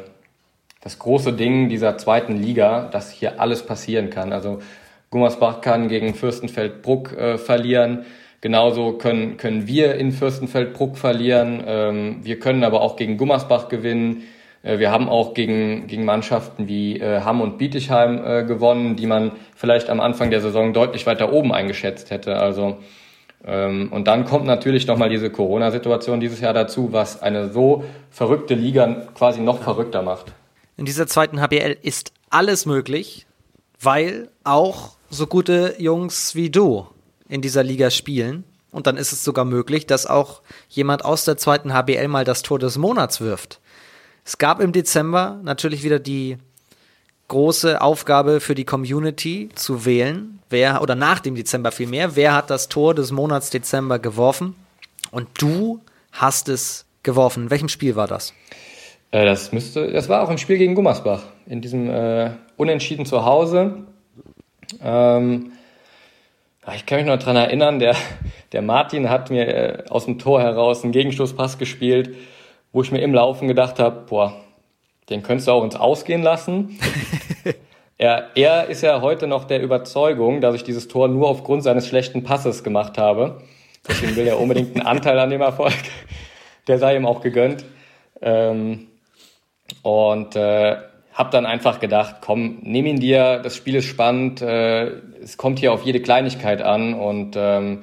[0.80, 4.32] das große Ding dieser zweiten Liga, dass hier alles passieren kann.
[4.32, 4.60] Also
[5.10, 8.04] Gummersbach kann gegen Fürstenfeldbruck äh, verlieren.
[8.40, 11.62] Genauso können, können wir in Fürstenfeldbruck verlieren.
[11.64, 14.24] Ähm, wir können aber auch gegen Gummersbach gewinnen.
[14.62, 19.06] Äh, wir haben auch gegen, gegen Mannschaften wie äh, Hamm und Bietigheim äh, gewonnen, die
[19.06, 22.36] man vielleicht am Anfang der Saison deutlich weiter oben eingeschätzt hätte.
[22.36, 22.78] Also
[23.44, 28.54] ähm, und dann kommt natürlich nochmal diese Corona-Situation dieses Jahr dazu, was eine so verrückte
[28.54, 30.32] Liga quasi noch verrückter macht.
[30.76, 33.26] In dieser zweiten HBL ist alles möglich,
[33.80, 36.86] weil auch so gute Jungs wie du
[37.28, 38.44] in dieser Liga spielen.
[38.70, 40.40] Und dann ist es sogar möglich, dass auch
[40.70, 43.60] jemand aus der zweiten HBL mal das Tor des Monats wirft.
[44.24, 46.38] Es gab im Dezember natürlich wieder die
[47.28, 52.50] große Aufgabe für die Community zu wählen, wer, oder nach dem Dezember vielmehr, wer hat
[52.50, 54.54] das Tor des Monats Dezember geworfen?
[55.10, 55.80] Und du
[56.12, 57.44] hast es geworfen.
[57.44, 58.32] In welchem Spiel war das?
[59.10, 61.22] Äh, das müsste, das war auch im Spiel gegen Gummersbach.
[61.46, 63.84] In diesem äh, Unentschieden zu Hause.
[64.82, 65.52] Ähm,
[66.74, 67.96] ich kann mich noch daran erinnern, der,
[68.52, 72.14] der Martin hat mir äh, aus dem Tor heraus einen Gegenstoßpass gespielt,
[72.72, 74.34] wo ich mir im Laufen gedacht habe, boah,
[75.10, 76.78] den könntest du auch ins Ausgehen lassen.
[77.98, 81.86] er, er ist ja heute noch der Überzeugung, dass ich dieses Tor nur aufgrund seines
[81.86, 83.42] schlechten Passes gemacht habe.
[83.86, 85.74] Deswegen will er unbedingt einen Anteil an dem Erfolg.
[86.68, 87.64] Der sei ihm auch gegönnt.
[88.20, 88.86] Ähm,
[89.82, 90.76] und äh,
[91.12, 94.86] habe dann einfach gedacht, komm, nimm ihn dir, das Spiel ist spannend, äh,
[95.22, 97.82] es kommt hier auf jede Kleinigkeit an und ähm,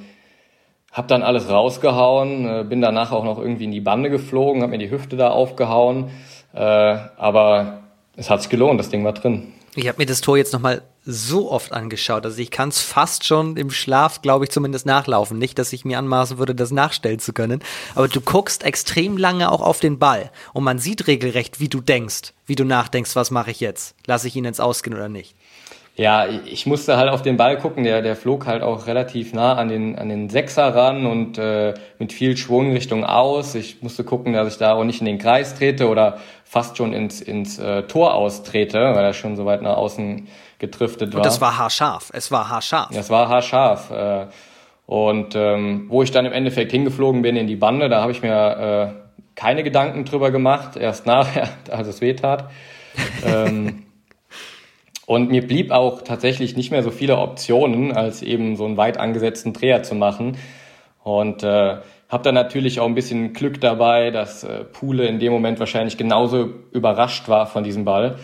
[0.99, 4.73] habe dann alles rausgehauen, äh, bin danach auch noch irgendwie in die Bande geflogen, habe
[4.73, 6.11] mir die Hüfte da aufgehauen
[6.53, 7.83] äh, aber
[8.15, 9.53] es hat sich gelohnt, das Ding war drin.
[9.75, 12.25] Ich habe mir das Tor jetzt nochmal so oft angeschaut.
[12.25, 15.37] Also ich kann es fast schon im Schlaf, glaube ich, zumindest nachlaufen.
[15.37, 17.61] Nicht, dass ich mir anmaßen würde, das nachstellen zu können.
[17.95, 20.31] Aber du guckst extrem lange auch auf den Ball.
[20.53, 23.95] Und man sieht regelrecht, wie du denkst, wie du nachdenkst, was mache ich jetzt?
[24.05, 25.35] Lasse ich ihn ins Ausgehen oder nicht?
[25.99, 27.83] Ja, ich musste halt auf den Ball gucken.
[27.83, 31.73] Der, der flog halt auch relativ nah an den, an den Sechser ran und äh,
[31.97, 33.53] mit viel Schwung Richtung aus.
[33.53, 36.93] Ich musste gucken, dass ich da auch nicht in den Kreis trete oder fast schon
[36.93, 41.19] ins, ins äh, Tor austrete, weil er schon so weit nach außen getriftet war.
[41.19, 42.11] Und das war haarscharf.
[42.13, 42.91] Es war haarscharf.
[42.93, 43.91] Das war haarscharf.
[43.91, 44.27] Äh,
[44.85, 48.21] und ähm, wo ich dann im Endeffekt hingeflogen bin in die Bande, da habe ich
[48.21, 50.77] mir äh, keine Gedanken drüber gemacht.
[50.77, 52.49] Erst nachher, als es weh tat.
[53.25, 53.83] ähm,
[55.09, 58.99] und mir blieb auch tatsächlich nicht mehr so viele Optionen, als eben so einen weit
[58.99, 60.37] angesetzten Dreher zu machen.
[61.03, 61.77] Und äh,
[62.09, 65.97] habe dann natürlich auch ein bisschen Glück dabei, dass äh, Pule in dem Moment wahrscheinlich
[65.97, 68.19] genauso überrascht war von diesem Ball,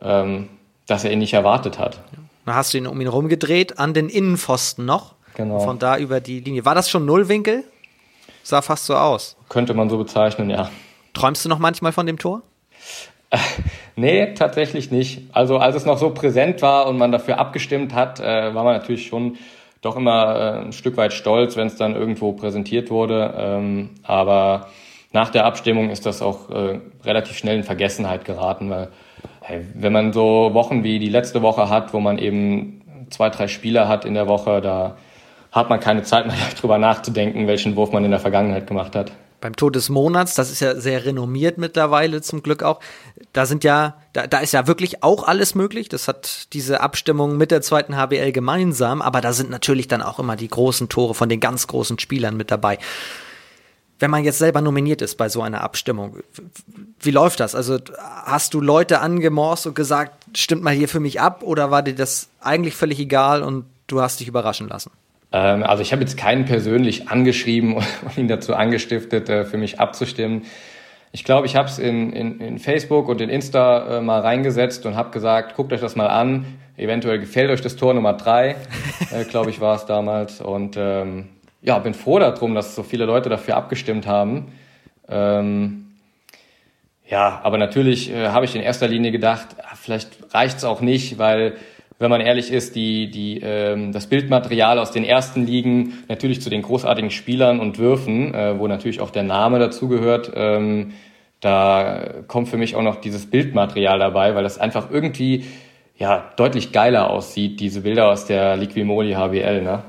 [0.00, 0.48] ähm,
[0.86, 2.00] dass er ihn nicht erwartet hat.
[2.46, 5.16] Dann hast du ihn um ihn rumgedreht, an den Innenpfosten noch.
[5.34, 5.58] Genau.
[5.58, 6.64] Von da über die Linie.
[6.64, 7.62] War das schon Nullwinkel?
[8.42, 9.36] Sah fast so aus.
[9.50, 10.70] Könnte man so bezeichnen, ja.
[11.12, 12.40] Träumst du noch manchmal von dem Tor?
[13.96, 15.22] nee, tatsächlich nicht.
[15.32, 18.74] Also als es noch so präsent war und man dafür abgestimmt hat, äh, war man
[18.74, 19.36] natürlich schon
[19.80, 23.34] doch immer äh, ein Stück weit stolz, wenn es dann irgendwo präsentiert wurde.
[23.36, 24.68] Ähm, aber
[25.12, 28.88] nach der Abstimmung ist das auch äh, relativ schnell in Vergessenheit geraten, weil
[29.40, 33.48] hey, wenn man so Wochen wie die letzte Woche hat, wo man eben zwei, drei
[33.48, 34.96] Spieler hat in der Woche, da
[35.50, 39.12] hat man keine Zeit mehr darüber nachzudenken, welchen Wurf man in der Vergangenheit gemacht hat
[39.42, 42.80] beim Tod des Monats, das ist ja sehr renommiert mittlerweile zum Glück auch,
[43.32, 45.88] da sind ja, da, da ist ja wirklich auch alles möglich.
[45.90, 50.18] Das hat diese Abstimmung mit der zweiten HBL gemeinsam, aber da sind natürlich dann auch
[50.18, 52.78] immer die großen Tore von den ganz großen Spielern mit dabei.
[53.98, 56.18] Wenn man jetzt selber nominiert ist bei so einer Abstimmung,
[57.00, 57.54] wie läuft das?
[57.54, 61.82] Also hast du Leute angemorst und gesagt, stimmt mal hier für mich ab oder war
[61.82, 64.90] dir das eigentlich völlig egal und du hast dich überraschen lassen?
[65.32, 67.74] Ähm, also ich habe jetzt keinen persönlich angeschrieben
[68.04, 70.42] und ihn dazu angestiftet, äh, für mich abzustimmen.
[71.14, 74.86] Ich glaube, ich habe es in, in, in Facebook und in Insta äh, mal reingesetzt
[74.86, 76.46] und habe gesagt, guckt euch das mal an.
[76.76, 78.56] Eventuell gefällt euch das Tor Nummer drei,
[79.10, 80.40] äh, glaube ich, war es damals.
[80.40, 81.28] Und ähm,
[81.60, 84.52] ja, bin froh darum, dass so viele Leute dafür abgestimmt haben.
[85.08, 85.82] Ähm,
[87.06, 91.18] ja, aber natürlich äh, habe ich in erster Linie gedacht, ah, vielleicht reicht's auch nicht,
[91.18, 91.56] weil
[92.02, 96.50] wenn man ehrlich ist, die, die, ähm, das Bildmaterial aus den ersten Ligen natürlich zu
[96.50, 100.92] den großartigen Spielern und Würfen, äh, wo natürlich auch der Name dazugehört, ähm,
[101.40, 105.44] da kommt für mich auch noch dieses Bildmaterial dabei, weil das einfach irgendwie
[105.96, 109.62] ja deutlich geiler aussieht, diese Bilder aus der Liquimoli HBL.
[109.62, 109.82] Ne?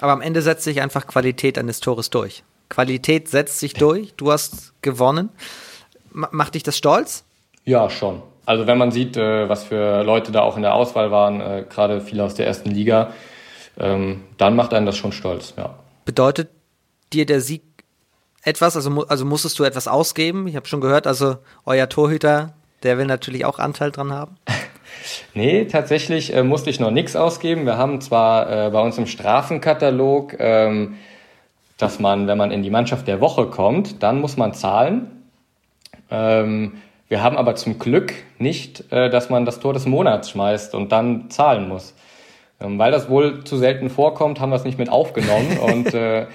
[0.00, 2.42] Aber am Ende setzt sich einfach Qualität eines Tores durch.
[2.68, 4.14] Qualität setzt sich durch.
[4.16, 5.30] Du hast gewonnen.
[6.14, 7.24] M macht dich das stolz?
[7.64, 8.22] Ja, schon.
[8.48, 11.64] Also wenn man sieht, äh, was für Leute da auch in der Auswahl waren, äh,
[11.68, 13.12] gerade viele aus der ersten Liga,
[13.78, 15.74] ähm, dann macht einen das schon stolz, ja.
[16.06, 16.48] Bedeutet
[17.12, 17.62] dir der Sieg
[18.42, 18.74] etwas?
[18.74, 20.46] Also, also musstest du etwas ausgeben?
[20.46, 21.36] Ich habe schon gehört, also
[21.66, 24.36] euer Torhüter, der will natürlich auch Anteil dran haben.
[25.34, 27.66] Nee, tatsächlich äh, musste ich noch nichts ausgeben.
[27.66, 30.96] Wir haben zwar äh, bei uns im Strafenkatalog, ähm,
[31.76, 35.22] dass man, wenn man in die Mannschaft der Woche kommt, dann muss man zahlen.
[36.10, 36.78] Ähm,
[37.08, 40.92] wir haben aber zum Glück nicht, äh, dass man das Tor des Monats schmeißt und
[40.92, 41.94] dann zahlen muss.
[42.60, 46.26] Ähm, weil das wohl zu selten vorkommt, haben wir es nicht mit aufgenommen und äh,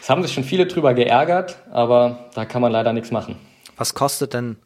[0.00, 3.36] es haben sich schon viele drüber geärgert, aber da kann man leider nichts machen.
[3.76, 4.56] Was kostet denn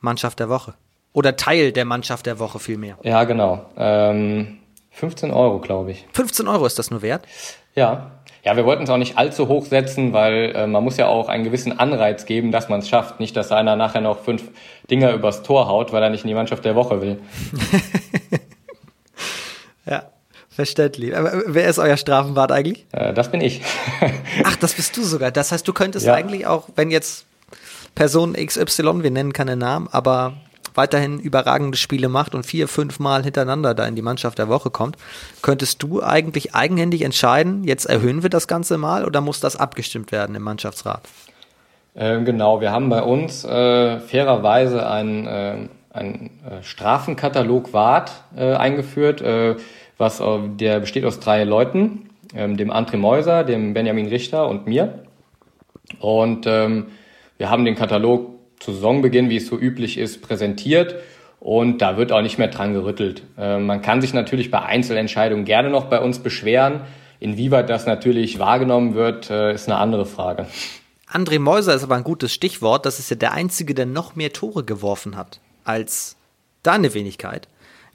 [0.00, 0.74] Mannschaft der Woche?
[1.12, 2.98] Oder Teil der Mannschaft der Woche vielmehr?
[3.02, 3.66] Ja, genau.
[3.76, 4.58] Ähm,
[4.90, 6.06] 15 Euro, glaube ich.
[6.12, 7.24] 15 Euro ist das nur wert?
[7.74, 8.10] Ja.
[8.44, 11.28] Ja, wir wollten es auch nicht allzu hoch setzen, weil äh, man muss ja auch
[11.28, 13.20] einen gewissen Anreiz geben, dass man es schafft.
[13.20, 14.44] Nicht, dass einer nachher noch fünf
[14.90, 17.20] Dinger übers Tor haut, weil er nicht in die Mannschaft der Woche will.
[19.86, 20.04] ja,
[20.48, 21.14] verständlich.
[21.14, 22.86] Aber wer ist euer Strafenwart eigentlich?
[22.92, 23.60] Äh, das bin ich.
[24.44, 25.30] Ach, das bist du sogar.
[25.30, 26.14] Das heißt, du könntest ja.
[26.14, 27.26] eigentlich auch, wenn jetzt
[27.94, 30.34] Person XY, wir nennen keine Namen, aber
[30.74, 34.70] weiterhin überragende Spiele macht und vier, fünf Mal hintereinander da in die Mannschaft der Woche
[34.70, 34.96] kommt,
[35.42, 40.12] könntest du eigentlich eigenhändig entscheiden, jetzt erhöhen wir das Ganze mal oder muss das abgestimmt
[40.12, 41.02] werden im Mannschaftsrat?
[41.96, 45.56] Ähm, genau, wir haben bei uns äh, fairerweise einen, äh,
[45.92, 49.56] einen äh, Strafenkatalog Wart äh, eingeführt, äh,
[49.98, 50.22] was
[50.58, 55.00] der besteht aus drei Leuten, ähm, dem André Meuser, dem Benjamin Richter und mir.
[55.98, 56.86] Und ähm,
[57.36, 60.94] wir haben den Katalog zu Saisonbeginn, wie es so üblich ist, präsentiert.
[61.40, 63.22] Und da wird auch nicht mehr dran gerüttelt.
[63.38, 66.82] Äh, man kann sich natürlich bei Einzelentscheidungen gerne noch bei uns beschweren.
[67.18, 70.46] Inwieweit das natürlich wahrgenommen wird, äh, ist eine andere Frage.
[71.10, 72.86] André Meuser ist aber ein gutes Stichwort.
[72.86, 76.16] Das ist ja der Einzige, der noch mehr Tore geworfen hat als
[76.62, 77.48] deine Wenigkeit.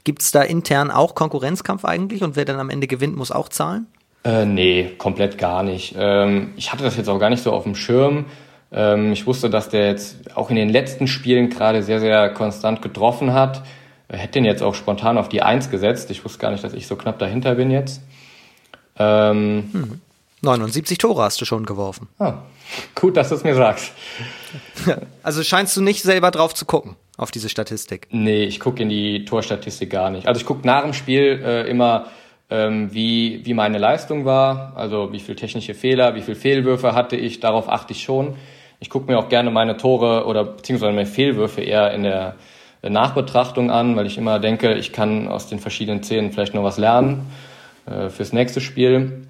[0.04, 3.48] Gibt es da intern auch Konkurrenzkampf eigentlich und wer dann am Ende gewinnt, muss auch
[3.48, 3.86] zahlen?
[4.24, 5.94] Äh, nee, komplett gar nicht.
[5.96, 8.26] Ähm, ich hatte das jetzt auch gar nicht so auf dem Schirm.
[8.72, 12.82] Ähm, ich wusste, dass der jetzt auch in den letzten Spielen gerade sehr, sehr konstant
[12.82, 13.62] getroffen hat.
[14.08, 16.10] Hätte ihn jetzt auch spontan auf die Eins gesetzt.
[16.10, 18.02] Ich wusste gar nicht, dass ich so knapp dahinter bin jetzt.
[18.98, 20.00] Ähm, hm.
[20.42, 22.08] 79 Tore hast du schon geworfen.
[22.18, 22.34] Ah,
[22.94, 23.92] gut, dass du es mir sagst.
[25.22, 28.06] Also scheinst du nicht selber drauf zu gucken, auf diese Statistik?
[28.10, 30.28] Nee, ich gucke in die Torstatistik gar nicht.
[30.28, 32.06] Also ich gucke nach dem Spiel äh, immer,
[32.48, 37.16] ähm, wie, wie meine Leistung war, also wie viel technische Fehler, wie viel Fehlwürfe hatte
[37.16, 38.36] ich, darauf achte ich schon.
[38.80, 42.36] Ich gucke mir auch gerne meine Tore oder beziehungsweise meine Fehlwürfe eher in der
[42.82, 46.78] Nachbetrachtung an, weil ich immer denke, ich kann aus den verschiedenen Szenen vielleicht noch was
[46.78, 47.26] lernen
[47.86, 49.26] äh, fürs nächste Spiel.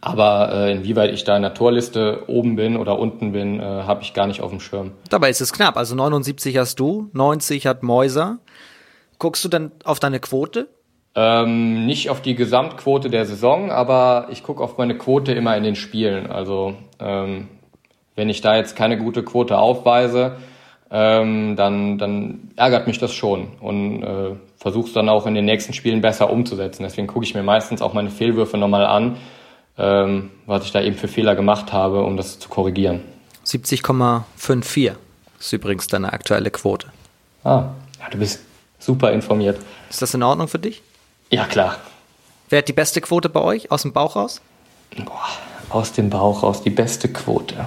[0.00, 4.02] Aber äh, inwieweit ich da in der Torliste oben bin oder unten bin, äh, habe
[4.02, 4.92] ich gar nicht auf dem Schirm.
[5.10, 5.76] Dabei ist es knapp.
[5.76, 8.38] Also 79 hast du, 90 hat Mäuser.
[9.18, 10.68] Guckst du dann auf deine Quote?
[11.14, 15.62] Ähm, nicht auf die Gesamtquote der Saison, aber ich gucke auf meine Quote immer in
[15.62, 16.30] den Spielen.
[16.30, 17.48] Also ähm,
[18.16, 20.36] wenn ich da jetzt keine gute Quote aufweise,
[20.90, 25.46] ähm, dann, dann ärgert mich das schon und äh, versuche es dann auch in den
[25.46, 26.82] nächsten Spielen besser umzusetzen.
[26.82, 29.16] Deswegen gucke ich mir meistens auch meine Fehlwürfe nochmal an,
[29.78, 33.00] ähm, was ich da eben für Fehler gemacht habe, um das zu korrigieren.
[33.46, 34.92] 70,54
[35.40, 36.88] ist übrigens deine aktuelle Quote.
[37.42, 38.40] Ah, ja, du bist
[38.78, 39.58] super informiert.
[39.88, 40.82] Ist das in Ordnung für dich?
[41.30, 41.76] Ja, klar.
[42.50, 43.70] Wer hat die beste Quote bei euch?
[43.70, 44.42] Aus dem Bauch raus?
[45.04, 45.28] Boah,
[45.70, 47.66] aus dem Bauch raus, die beste Quote.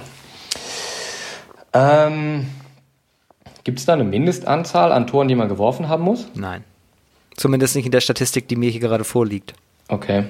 [1.76, 2.46] Ähm,
[3.64, 6.28] Gibt es da eine Mindestanzahl an Toren, die man geworfen haben muss?
[6.34, 6.64] Nein.
[7.36, 9.54] Zumindest nicht in der Statistik, die mir hier gerade vorliegt.
[9.88, 10.24] Okay.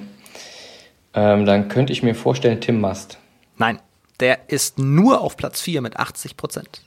[1.14, 3.18] Ähm, dann könnte ich mir vorstellen, Tim Mast.
[3.58, 3.78] Nein,
[4.20, 6.82] der ist nur auf Platz 4 mit 80 Prozent.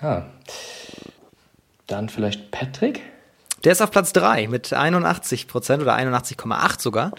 [0.00, 0.22] Ah.
[1.86, 3.02] Dann vielleicht Patrick?
[3.66, 7.10] Der ist auf Platz 3 mit 81 Prozent oder 81,8 sogar.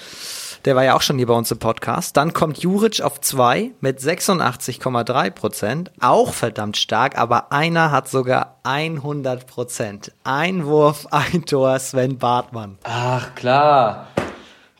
[0.63, 2.15] Der war ja auch schon hier bei uns im Podcast.
[2.15, 5.91] Dann kommt Juric auf zwei mit 86,3 Prozent.
[5.99, 10.13] Auch verdammt stark, aber einer hat sogar 100 Prozent.
[10.23, 12.77] Ein Wurf, ein Tor, Sven Bartmann.
[12.83, 14.07] Ach klar,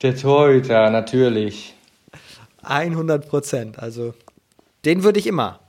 [0.02, 1.76] der Torhüter, natürlich.
[2.64, 4.14] 100 Prozent, also
[4.86, 5.60] den würde ich immer,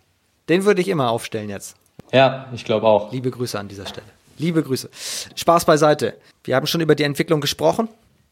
[0.48, 1.74] den würde ich immer aufstellen jetzt.
[2.12, 3.10] Ja, ich glaube auch.
[3.10, 4.17] Liebe Grüße an dieser Stelle.
[4.38, 4.88] Liebe Grüße.
[5.34, 6.14] Spaß beiseite.
[6.44, 7.88] Wir haben schon über die Entwicklung gesprochen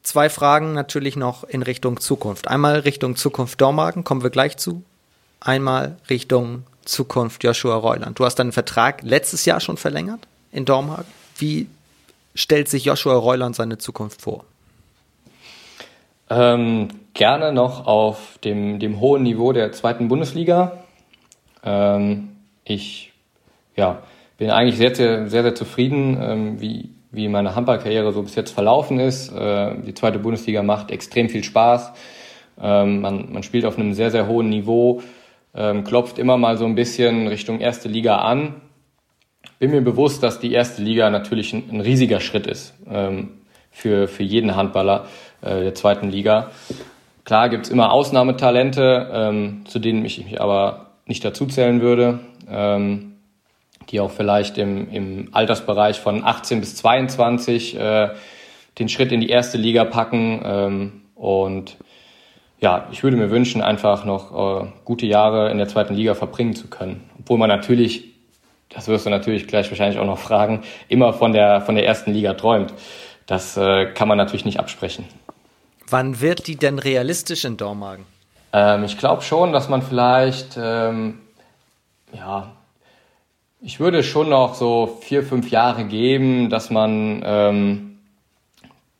[0.06, 2.48] zwei Fragen natürlich noch in Richtung Zukunft.
[2.48, 4.82] Einmal Richtung Zukunft Dormagen, kommen wir gleich zu.
[5.40, 8.18] Einmal Richtung Zukunft Joshua Reuland.
[8.18, 10.20] Du hast deinen Vertrag letztes Jahr schon verlängert
[10.52, 11.06] in Dormagen.
[11.36, 11.66] Wie
[12.34, 14.44] stellt sich Joshua Reuland seine Zukunft vor?
[16.30, 20.84] Ähm, gerne noch auf dem, dem hohen Niveau der zweiten Bundesliga.
[21.62, 23.12] Ähm, ich
[23.76, 24.02] ja,
[24.36, 28.52] bin eigentlich sehr, sehr, sehr, sehr zufrieden, ähm, wie, wie meine Handballkarriere so bis jetzt
[28.52, 29.32] verlaufen ist.
[29.32, 31.92] Äh, die zweite Bundesliga macht extrem viel Spaß.
[32.60, 35.02] Ähm, man, man spielt auf einem sehr, sehr hohen Niveau.
[35.54, 38.56] ähm, klopft immer mal so ein bisschen Richtung erste Liga an.
[39.58, 43.38] Bin mir bewusst, dass die erste Liga natürlich ein, ein riesiger Schritt ist ähm,
[43.70, 45.06] für, für jeden Handballer
[45.40, 46.50] äh, der zweiten Liga.
[47.24, 52.20] Klar gibt's immer Ausnahmetalente, ähm, zu denen ich mich aber nicht dazuzählen würde,
[52.50, 53.15] ähm,
[53.90, 58.10] die auch vielleicht im, im Altersbereich von 18 bis 22 äh,
[58.78, 60.42] den Schritt in die erste Liga packen.
[60.44, 61.76] Ähm, und
[62.60, 66.54] ja, ich würde mir wünschen, einfach noch äh, gute Jahre in der zweiten Liga verbringen
[66.54, 67.08] zu können.
[67.18, 68.04] Obwohl man natürlich,
[68.68, 72.12] das wirst du natürlich gleich wahrscheinlich auch noch fragen, immer von der, von der ersten
[72.12, 72.72] Liga träumt.
[73.26, 75.04] Das äh, kann man natürlich nicht absprechen.
[75.88, 78.06] Wann wird die denn realistisch in Dormagen?
[78.52, 81.20] Ähm, ich glaube schon, dass man vielleicht, ähm,
[82.12, 82.52] ja,
[83.66, 87.98] ich würde schon noch so vier, fünf Jahre geben, dass man, ähm,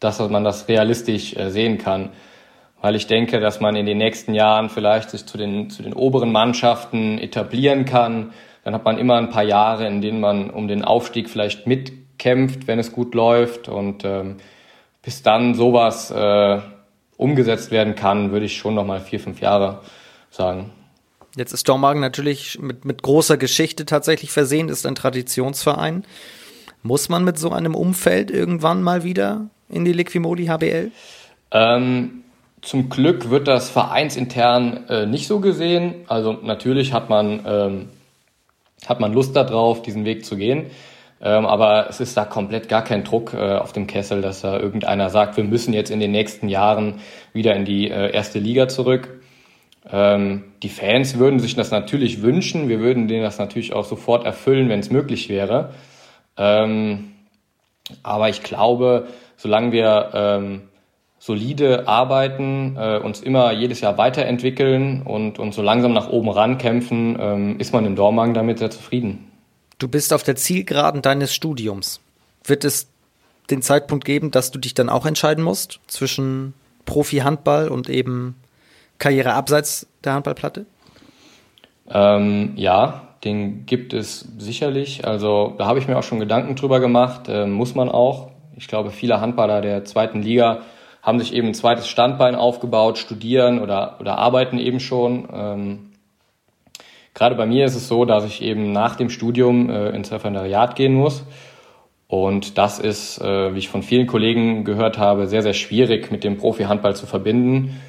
[0.00, 2.10] dass man das realistisch äh, sehen kann.
[2.80, 5.92] Weil ich denke, dass man in den nächsten Jahren vielleicht sich zu den, zu den
[5.92, 8.32] oberen Mannschaften etablieren kann.
[8.64, 12.66] Dann hat man immer ein paar Jahre, in denen man um den Aufstieg vielleicht mitkämpft,
[12.66, 13.68] wenn es gut läuft.
[13.68, 14.38] Und ähm,
[15.00, 16.58] bis dann sowas äh,
[17.16, 19.82] umgesetzt werden kann, würde ich schon noch mal vier, fünf Jahre
[20.28, 20.72] sagen.
[21.36, 26.04] Jetzt ist Dormagen natürlich mit, mit großer Geschichte tatsächlich versehen, ist ein Traditionsverein.
[26.82, 30.90] Muss man mit so einem Umfeld irgendwann mal wieder in die Liquimoli HBL?
[31.50, 32.22] Ähm,
[32.62, 35.94] zum Glück wird das vereinsintern äh, nicht so gesehen.
[36.08, 37.88] Also natürlich hat man, ähm,
[38.86, 40.66] hat man Lust darauf, diesen Weg zu gehen.
[41.20, 44.58] Ähm, aber es ist da komplett gar kein Druck äh, auf dem Kessel, dass da
[44.58, 47.00] irgendeiner sagt, wir müssen jetzt in den nächsten Jahren
[47.32, 49.20] wieder in die äh, erste Liga zurück.
[49.90, 52.68] Ähm, die Fans würden sich das natürlich wünschen.
[52.68, 55.72] Wir würden denen das natürlich auch sofort erfüllen, wenn es möglich wäre.
[56.36, 57.12] Ähm,
[58.02, 59.06] aber ich glaube,
[59.36, 60.62] solange wir ähm,
[61.18, 67.58] solide arbeiten, äh, uns immer jedes Jahr weiterentwickeln und, und so langsam nach oben rankämpfen,
[67.58, 69.30] ist man im Dormagen damit sehr zufrieden.
[69.78, 72.00] Du bist auf der Zielgeraden deines Studiums.
[72.44, 72.88] Wird es
[73.50, 78.36] den Zeitpunkt geben, dass du dich dann auch entscheiden musst zwischen Profi-Handball und eben
[78.98, 80.66] Karriere abseits der Handballplatte?
[81.88, 85.06] Ähm, ja, den gibt es sicherlich.
[85.06, 87.28] Also da habe ich mir auch schon Gedanken drüber gemacht.
[87.28, 88.30] Äh, muss man auch.
[88.56, 90.62] Ich glaube, viele Handballer der zweiten Liga
[91.02, 95.28] haben sich eben ein zweites Standbein aufgebaut, studieren oder, oder arbeiten eben schon.
[95.32, 95.90] Ähm,
[97.14, 100.76] Gerade bei mir ist es so, dass ich eben nach dem Studium äh, ins Referendariat
[100.76, 101.24] gehen muss.
[102.08, 106.24] Und das ist, äh, wie ich von vielen Kollegen gehört habe, sehr, sehr schwierig mit
[106.24, 107.80] dem Profi-Handball zu verbinden.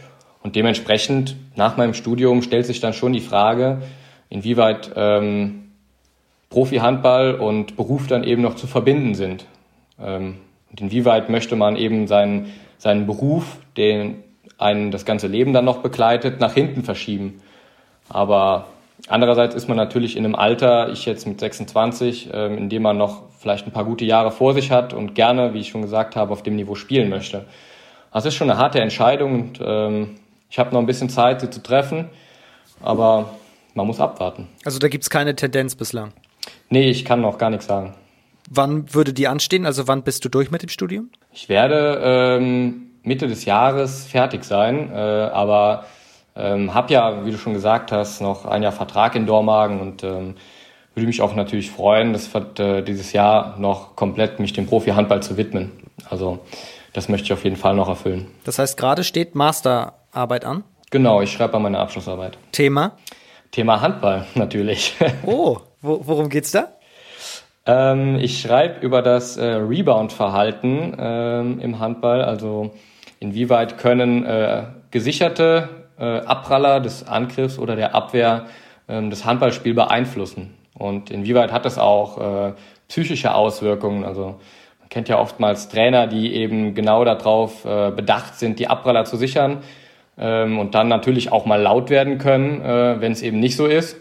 [0.43, 3.81] Und dementsprechend nach meinem Studium stellt sich dann schon die Frage,
[4.29, 5.71] inwieweit ähm,
[6.49, 9.45] Profi-Handball und Beruf dann eben noch zu verbinden sind.
[9.99, 10.37] Ähm,
[10.69, 14.23] und inwieweit möchte man eben seinen, seinen Beruf, den
[14.57, 17.41] einen das ganze Leben dann noch begleitet, nach hinten verschieben.
[18.09, 18.67] Aber
[19.09, 22.97] Andererseits ist man natürlich in einem Alter, ich jetzt mit 26, ähm, in dem man
[22.97, 26.15] noch vielleicht ein paar gute Jahre vor sich hat und gerne, wie ich schon gesagt
[26.15, 27.45] habe, auf dem Niveau spielen möchte.
[28.11, 30.15] Das ist schon eine harte Entscheidung und ähm,
[30.49, 32.09] ich habe noch ein bisschen Zeit, sie zu treffen,
[32.81, 33.33] aber
[33.73, 34.47] man muss abwarten.
[34.65, 36.13] Also da gibt es keine Tendenz bislang?
[36.69, 37.93] Nee, ich kann noch gar nichts sagen.
[38.49, 39.65] Wann würde die anstehen?
[39.65, 41.09] Also wann bist du durch mit dem Studium?
[41.33, 45.85] Ich werde ähm, Mitte des Jahres fertig sein, äh, aber
[46.35, 50.03] ähm, hab ja, wie du schon gesagt hast, noch ein Jahr Vertrag in Dormagen und
[50.03, 50.35] ähm,
[50.95, 52.27] würde mich auch natürlich freuen, das
[52.59, 55.71] äh, dieses Jahr noch komplett mich dem Profi-Handball zu widmen.
[56.09, 56.39] Also
[56.93, 58.27] das möchte ich auf jeden Fall noch erfüllen.
[58.43, 59.35] Das heißt, gerade steht
[60.17, 60.63] Masterarbeit an?
[60.89, 62.37] Genau, ich schreibe an meiner Abschlussarbeit.
[62.51, 62.93] Thema?
[63.51, 64.95] Thema Handball, natürlich.
[65.25, 66.69] Oh, wo, worum geht's da?
[67.65, 72.71] Ähm, ich schreibe über das äh, Rebound-Verhalten ähm, im Handball, also
[73.19, 78.45] inwieweit können äh, gesicherte äh, Abpraller des Angriffs oder der Abwehr
[78.87, 80.55] ähm, das Handballspiel beeinflussen.
[80.73, 82.53] Und inwieweit hat das auch äh,
[82.87, 84.05] psychische Auswirkungen?
[84.05, 84.39] Also
[84.79, 89.17] man kennt ja oftmals Trainer, die eben genau darauf äh, bedacht sind, die Abpraller zu
[89.17, 89.63] sichern
[90.17, 93.65] ähm, und dann natürlich auch mal laut werden können, äh, wenn es eben nicht so
[93.65, 93.97] ist.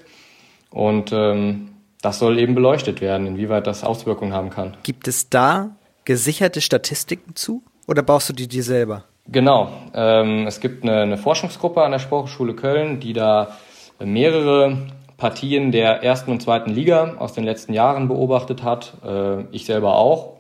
[0.71, 1.71] Und ähm,
[2.03, 4.77] das soll eben beleuchtet werden, inwieweit das Auswirkungen haben kann.
[4.83, 9.05] Gibt es da gesicherte Statistiken zu oder baust du die dir selber?
[9.29, 9.69] Genau.
[9.95, 13.57] Ähm, es gibt eine, eine Forschungsgruppe an der Sporthochschule Köln, die da
[13.99, 14.87] mehrere
[15.17, 18.95] Partien der ersten und zweiten Liga aus den letzten Jahren beobachtet hat.
[19.05, 20.35] Äh, ich selber auch.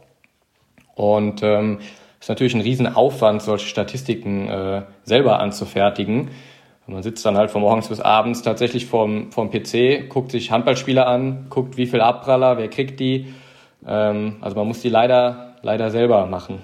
[0.94, 1.80] Und ähm,
[2.20, 6.30] ist natürlich ein Riesenaufwand, solche Statistiken äh, selber anzufertigen.
[6.86, 11.06] Man sitzt dann halt von morgens bis abends tatsächlich vorm, vorm PC, guckt sich Handballspieler
[11.06, 13.34] an, guckt, wie viel Abpraller, wer kriegt die.
[13.84, 16.62] Ähm, also man muss die leider, leider selber machen.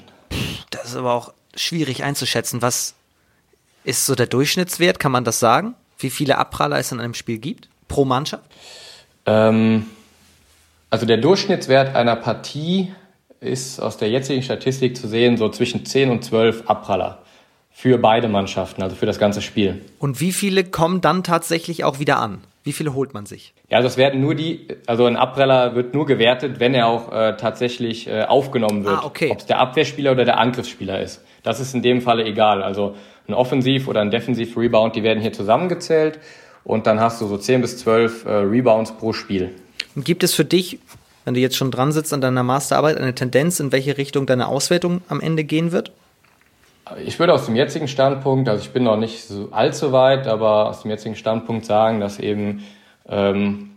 [0.71, 2.63] Das ist aber auch schwierig einzuschätzen.
[2.63, 2.95] Was
[3.83, 5.01] ist so der Durchschnittswert?
[5.01, 5.75] Kann man das sagen?
[6.03, 7.69] wie viele Abpraller es in einem Spiel gibt?
[7.89, 8.45] Pro Mannschaft?
[9.27, 9.87] Ähm,
[10.91, 12.93] also der Durchschnittswert einer Partie
[13.43, 17.19] ist aus der jetzigen Statistik zu sehen, so zwischen 10 und 12 Abpraller
[17.71, 19.83] für beide Mannschaften, also für das ganze Spiel.
[19.99, 22.43] Und wie viele kommen dann tatsächlich auch wieder an?
[22.65, 23.55] Wie viele holt man sich?
[23.71, 27.13] Ja, also es werden nur die, also ein Abpraller wird nur gewertet, wenn er auch
[27.13, 28.99] äh, tatsächlich äh, aufgenommen wird.
[28.99, 29.31] Ah, okay.
[29.31, 31.23] Ob es der Abwehrspieler oder der Angriffsspieler ist.
[31.43, 32.63] Das ist in dem Falle egal.
[32.63, 32.95] Also
[33.27, 36.21] ein Offensiv- oder ein Defensiv-Rebound, die werden hier zusammengezählt
[36.63, 39.51] und dann hast du so 10 bis 12 äh, Rebounds pro Spiel.
[39.97, 40.79] Und gibt es für dich,
[41.25, 44.49] wenn du jetzt schon dran sitzt an deiner Masterarbeit, eine Tendenz, in welche Richtung deine
[44.49, 45.93] Auswertung am Ende gehen wird?
[47.05, 50.69] Ich würde aus dem jetzigen Standpunkt, also ich bin noch nicht so allzu weit, aber
[50.69, 52.65] aus dem jetzigen Standpunkt sagen, dass eben
[53.09, 53.71] ähm,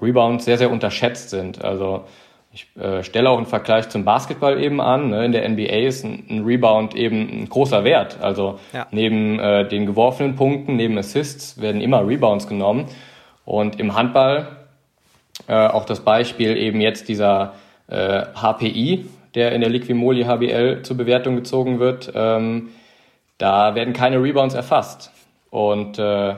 [0.00, 1.62] Rebounds sehr, sehr unterschätzt sind.
[1.64, 2.04] Also
[2.52, 5.10] ich äh, stelle auch einen Vergleich zum Basketball eben an.
[5.10, 5.24] Ne?
[5.24, 8.18] In der NBA ist ein, ein, Rebound eben ein großer Wert.
[8.20, 8.86] Also ja.
[8.90, 12.86] neben äh, den geworfenen Punkten, neben Assists werden immer Rebounds genommen.
[13.44, 14.48] Und im Handball
[15.48, 17.54] äh, auch das Beispiel eben jetzt dieser
[17.88, 22.70] äh, HPI, der in der Liquimoli HBL zur Bewertung gezogen wird, ähm,
[23.38, 25.10] da werden keine Rebounds erfasst.
[25.50, 26.34] Und äh,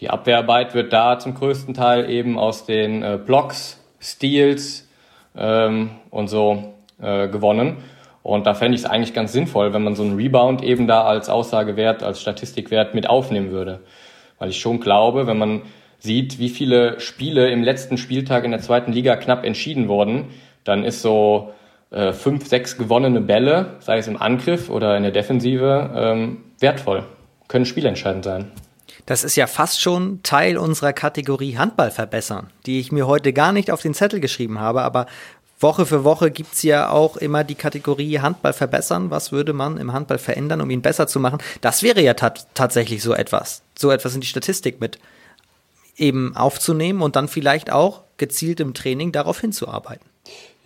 [0.00, 4.88] die Abwehrarbeit wird da zum größten Teil eben aus den äh, Blocks, Steals
[5.36, 7.78] ähm, und so äh, gewonnen.
[8.22, 11.04] Und da fände ich es eigentlich ganz sinnvoll, wenn man so einen Rebound eben da
[11.04, 13.80] als Aussagewert, als Statistikwert mit aufnehmen würde.
[14.38, 15.62] Weil ich schon glaube, wenn man
[16.02, 20.26] sieht, wie viele Spiele im letzten Spieltag in der zweiten Liga knapp entschieden wurden,
[20.64, 21.52] dann ist so
[21.90, 27.04] äh, fünf, sechs gewonnene Bälle, sei es im Angriff oder in der Defensive, ähm, wertvoll,
[27.48, 28.50] können spielentscheidend sein.
[29.06, 33.52] Das ist ja fast schon Teil unserer Kategorie Handball verbessern, die ich mir heute gar
[33.52, 35.06] nicht auf den Zettel geschrieben habe, aber
[35.62, 39.10] Woche für Woche gibt es ja auch immer die Kategorie Handball verbessern.
[39.10, 41.38] Was würde man im Handball verändern, um ihn besser zu machen?
[41.60, 43.62] Das wäre ja tatsächlich so etwas.
[43.78, 44.98] So etwas in die Statistik mit
[45.96, 50.06] eben aufzunehmen und dann vielleicht auch gezielt im Training darauf hinzuarbeiten.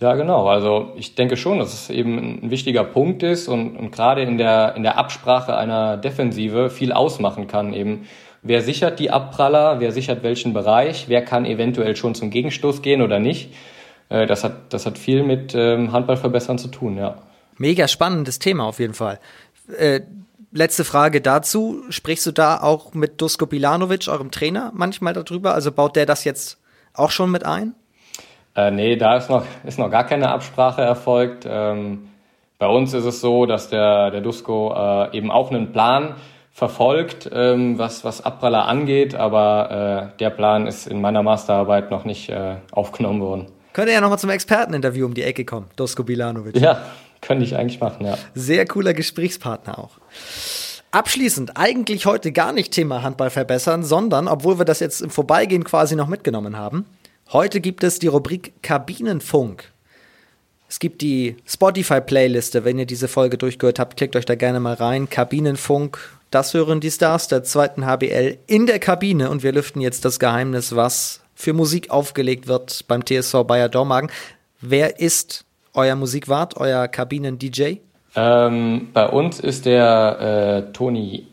[0.00, 0.46] Ja, genau.
[0.46, 4.36] Also ich denke schon, dass es eben ein wichtiger Punkt ist und, und gerade in
[4.36, 7.72] der, in der Absprache einer Defensive viel ausmachen kann.
[7.72, 8.06] Eben,
[8.42, 13.00] wer sichert die Abpraller, wer sichert welchen Bereich, wer kann eventuell schon zum Gegenstoß gehen
[13.00, 13.54] oder nicht.
[14.10, 17.16] Äh, das, hat, das hat viel mit ähm, Handballverbessern zu tun, ja.
[17.56, 19.18] Mega spannendes Thema auf jeden Fall.
[20.56, 21.82] Letzte Frage dazu.
[21.90, 25.52] Sprichst du da auch mit Dusko Bilanovic, eurem Trainer, manchmal darüber?
[25.52, 26.58] Also baut der das jetzt
[26.94, 27.74] auch schon mit ein?
[28.54, 31.44] Äh, nee, da ist noch, ist noch gar keine Absprache erfolgt.
[31.46, 32.08] Ähm,
[32.58, 36.14] bei uns ist es so, dass der, der Dusko äh, eben auch einen Plan
[36.52, 42.06] verfolgt, ähm, was, was Abpraller angeht, aber äh, der Plan ist in meiner Masterarbeit noch
[42.06, 43.48] nicht äh, aufgenommen worden.
[43.74, 46.56] Könnte ja nochmal zum Experteninterview um die Ecke kommen, Dusko Bilanovic.
[46.56, 46.80] Ja,
[47.20, 48.18] könnte ich eigentlich machen, ja.
[48.34, 49.98] Sehr cooler Gesprächspartner auch.
[50.90, 55.64] Abschließend, eigentlich heute gar nicht Thema Handball verbessern, sondern, obwohl wir das jetzt im Vorbeigehen
[55.64, 56.86] quasi noch mitgenommen haben,
[57.32, 59.72] Heute gibt es die Rubrik Kabinenfunk.
[60.68, 62.64] Es gibt die Spotify-Playliste.
[62.64, 65.10] Wenn ihr diese Folge durchgehört habt, klickt euch da gerne mal rein.
[65.10, 65.98] Kabinenfunk,
[66.30, 69.28] das hören die Stars der zweiten HBL in der Kabine.
[69.28, 74.08] Und wir lüften jetzt das Geheimnis, was für Musik aufgelegt wird beim TSV Bayer Dormagen.
[74.60, 75.45] Wer ist
[75.76, 77.76] euer Musikwart, euer Kabinen-DJ?
[78.16, 81.26] Ähm, bei uns ist der äh, Toni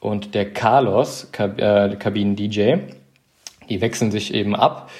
[0.00, 2.76] und der Carlos Kab äh, Kabinen-DJ.
[3.68, 4.90] Die wechseln sich eben ab.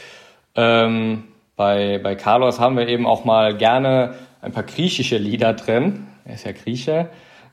[0.55, 1.25] Ähm,
[1.57, 6.07] bei, bei Carlos haben wir eben auch mal gerne ein paar griechische Lieder drin.
[6.25, 7.09] Er ist ja Grieche.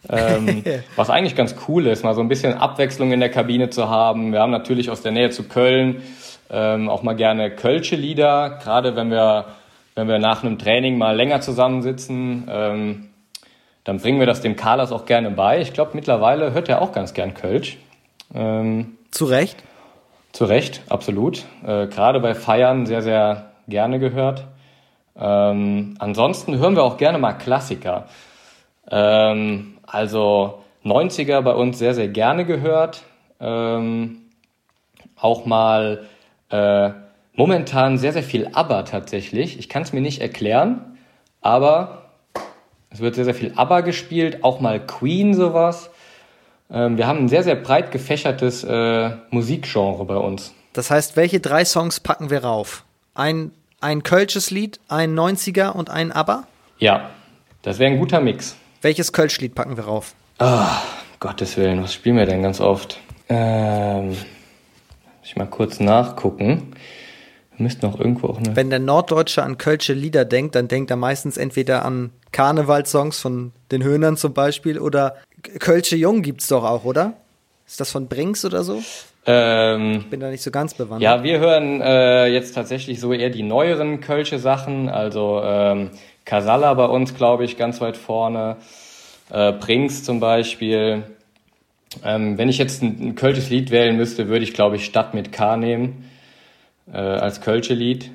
[0.10, 0.64] ähm,
[0.96, 4.32] was eigentlich ganz cool ist, mal so ein bisschen Abwechslung in der Kabine zu haben.
[4.32, 6.02] Wir haben natürlich aus der Nähe zu Köln
[6.52, 9.46] ähm, auch mal gerne Kölsche Lieder, gerade wenn wir,
[9.96, 12.48] wenn wir nach einem Training mal länger zusammensitzen.
[12.50, 13.10] Ähm,
[13.84, 15.60] dann bringen wir das dem Carlos auch gerne bei.
[15.60, 17.78] Ich glaube, mittlerweile hört er auch ganz gern Kölsch.
[18.34, 19.58] Ähm, Zu Recht?
[20.32, 21.46] Zu Recht, absolut.
[21.66, 24.46] Äh, Gerade bei Feiern sehr, sehr gerne gehört.
[25.18, 28.06] Ähm, ansonsten hören wir auch gerne mal Klassiker.
[28.90, 33.04] Ähm, also 90er bei uns sehr, sehr gerne gehört.
[33.40, 34.22] Ähm,
[35.20, 36.06] auch mal
[36.50, 36.92] äh,
[37.42, 39.58] momentan sehr, sehr viel ABBA tatsächlich.
[39.58, 40.96] Ich kann es mir nicht erklären,
[41.42, 42.12] aber
[42.92, 45.90] es wird sehr, sehr viel ABBA gespielt, auch mal Queen sowas.
[46.70, 50.54] Ähm, wir haben ein sehr, sehr breit gefächertes äh, Musikgenre bei uns.
[50.74, 52.84] Das heißt, welche drei Songs packen wir rauf?
[53.16, 56.44] Ein, ein Kölsches Lied, ein 90er und ein ABBA?
[56.78, 57.10] Ja,
[57.64, 58.56] das wäre ein guter Mix.
[58.84, 60.14] Welches Kölsch-Lied packen wir rauf?
[60.38, 60.62] Oh,
[61.20, 63.00] Gottes Willen, was spielen wir denn ganz oft?
[63.30, 64.18] Ähm, muss
[65.24, 66.76] ich mal kurz nachgucken.
[67.62, 68.56] Müssten auch irgendwo auch eine.
[68.56, 73.52] Wenn der Norddeutsche an Kölsche Lieder denkt, dann denkt er meistens entweder an Karnevalssongs von
[73.72, 75.18] den Höhnern zum Beispiel oder
[75.60, 77.14] Kölsche Jung gibt's doch auch, oder?
[77.66, 78.82] Ist das von Brinks oder so?
[79.26, 81.02] Ähm, ich bin da nicht so ganz bewandert.
[81.02, 84.90] Ja, wir hören äh, jetzt tatsächlich so eher die neueren Kölsche Sachen.
[84.90, 85.92] Also ähm,
[86.26, 88.58] Casalla bei uns, glaube ich, ganz weit vorne.
[89.30, 91.04] Äh, Brinks zum Beispiel.
[92.04, 95.14] Ähm, wenn ich jetzt ein, ein Kölsches Lied wählen müsste, würde ich, glaube ich, Stadt
[95.14, 96.10] mit K nehmen.
[96.92, 98.12] Äh, als Kölsche Lied.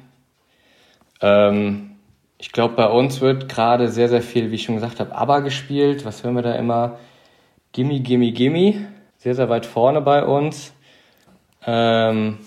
[1.20, 1.96] Ähm,
[2.38, 5.40] ich glaube, bei uns wird gerade sehr, sehr viel, wie ich schon gesagt habe, ABBA
[5.40, 6.04] gespielt.
[6.04, 6.98] Was hören wir da immer?
[7.72, 8.88] Gimme, Gimme, Gimme.
[9.18, 10.72] Sehr, sehr weit vorne bei uns.
[11.66, 12.38] Ähm,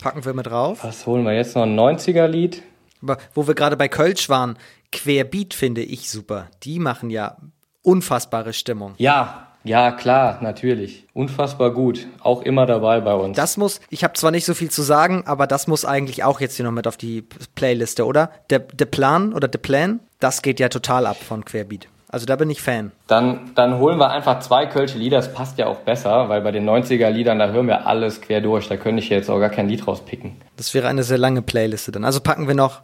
[0.00, 0.82] Packen wir mit drauf.
[0.82, 1.62] Was holen wir jetzt noch?
[1.62, 2.62] Ein 90er-Lied?
[3.02, 4.56] Aber wo wir gerade bei Kölsch waren,
[4.92, 6.48] Querbeat finde ich super.
[6.62, 7.36] Die machen ja
[7.82, 8.94] unfassbare Stimmung.
[8.98, 11.06] Ja, ja, klar, natürlich.
[11.12, 12.06] Unfassbar gut.
[12.22, 13.36] Auch immer dabei bei uns.
[13.36, 16.40] Das muss, ich habe zwar nicht so viel zu sagen, aber das muss eigentlich auch
[16.40, 18.30] jetzt hier noch mit auf die Playliste, oder?
[18.48, 21.88] Der, der Plan oder der Plan, das geht ja total ab von Querbeat.
[22.12, 22.90] Also da bin ich Fan.
[23.06, 26.50] Dann, dann holen wir einfach zwei Kölsche Lieder, das passt ja auch besser, weil bei
[26.50, 29.50] den 90er Liedern, da hören wir alles quer durch, da könnte ich jetzt auch gar
[29.50, 30.32] kein Lied rauspicken.
[30.56, 32.04] Das wäre eine sehr lange Playliste dann.
[32.04, 32.80] Also packen wir noch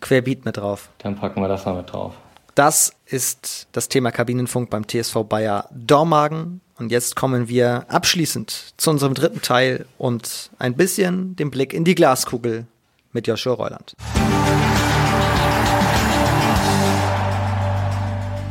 [0.00, 0.88] Querbeat mit drauf.
[0.98, 2.14] Dann packen wir das noch mit drauf.
[2.54, 6.60] Das ist das Thema Kabinenfunk beim TSV Bayer Dormagen.
[6.78, 11.82] Und jetzt kommen wir abschließend zu unserem dritten Teil und ein bisschen den Blick in
[11.82, 12.66] die Glaskugel
[13.12, 13.94] mit Joshua Reuland.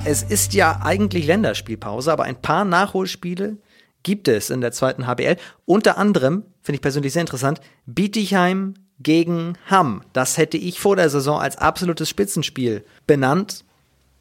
[0.03, 3.55] Es ist ja eigentlich Länderspielpause, aber ein paar Nachholspiele
[4.03, 5.37] gibt es in der zweiten HBL.
[5.63, 10.03] Unter anderem, finde ich persönlich sehr interessant, Bietigheim gegen Hamm.
[10.11, 13.63] Das hätte ich vor der Saison als absolutes Spitzenspiel benannt.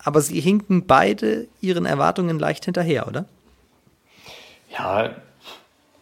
[0.05, 3.25] Aber sie hinken beide ihren Erwartungen leicht hinterher, oder?
[4.71, 5.11] Ja,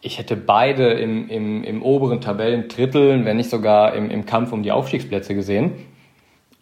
[0.01, 4.63] ich hätte beide im, im, im oberen Tabellendrittel, wenn nicht sogar im, im Kampf um
[4.63, 5.73] die Aufstiegsplätze gesehen.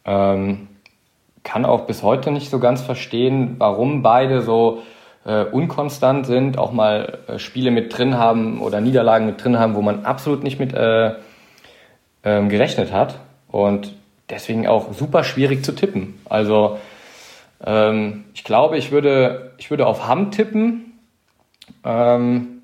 [0.05, 0.67] Ähm,
[1.43, 4.81] kann auch bis heute nicht so ganz verstehen, warum beide so
[5.25, 9.75] äh, unkonstant sind, auch mal äh, Spiele mit drin haben oder Niederlagen mit drin haben,
[9.75, 11.13] wo man absolut nicht mit äh,
[12.23, 13.93] ähm, gerechnet hat und
[14.29, 16.19] deswegen auch super schwierig zu tippen.
[16.25, 16.77] Also
[17.65, 20.99] ähm, ich glaube, ich würde, ich würde auf Hamm tippen,
[21.83, 22.61] ähm,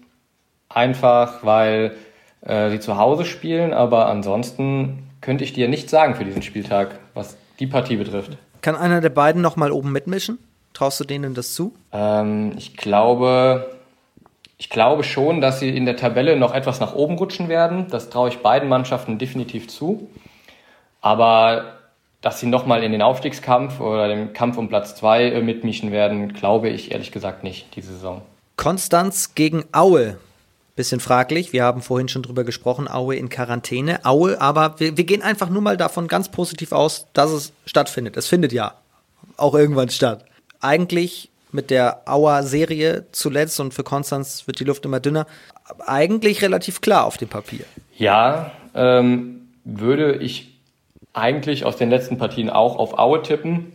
[0.69, 1.95] einfach weil
[2.41, 6.99] äh, sie zu Hause spielen, aber ansonsten könnte ich dir nichts sagen für diesen Spieltag,
[7.13, 8.37] was die Partie betrifft.
[8.61, 10.39] Kann einer der beiden nochmal oben mitmischen?
[10.73, 11.73] Traust du denen das zu?
[11.91, 13.71] Ähm, ich glaube,
[14.57, 17.87] ich glaube schon, dass sie in der Tabelle noch etwas nach oben rutschen werden.
[17.89, 20.09] Das traue ich beiden Mannschaften definitiv zu.
[21.01, 21.74] Aber
[22.25, 26.33] dass sie nochmal in den Aufstiegskampf oder den Kampf um Platz 2 äh, mitmischen werden,
[26.33, 28.23] glaube ich ehrlich gesagt nicht, diese Saison.
[28.55, 30.17] Konstanz gegen Aue.
[30.75, 31.53] Bisschen fraglich.
[31.53, 32.87] Wir haben vorhin schon drüber gesprochen.
[32.87, 34.03] Aue in Quarantäne.
[34.05, 38.17] Aue, aber wir, wir gehen einfach nur mal davon ganz positiv aus, dass es stattfindet.
[38.17, 38.73] Es findet ja
[39.37, 40.25] auch irgendwann statt.
[40.61, 45.27] Eigentlich mit der Auer-Serie zuletzt und für Konstanz wird die Luft immer dünner.
[45.85, 47.65] Eigentlich relativ klar auf dem Papier.
[47.95, 50.54] Ja, ähm, würde ich
[51.15, 53.73] eigentlich aus den letzten Partien auch auf Aue tippen.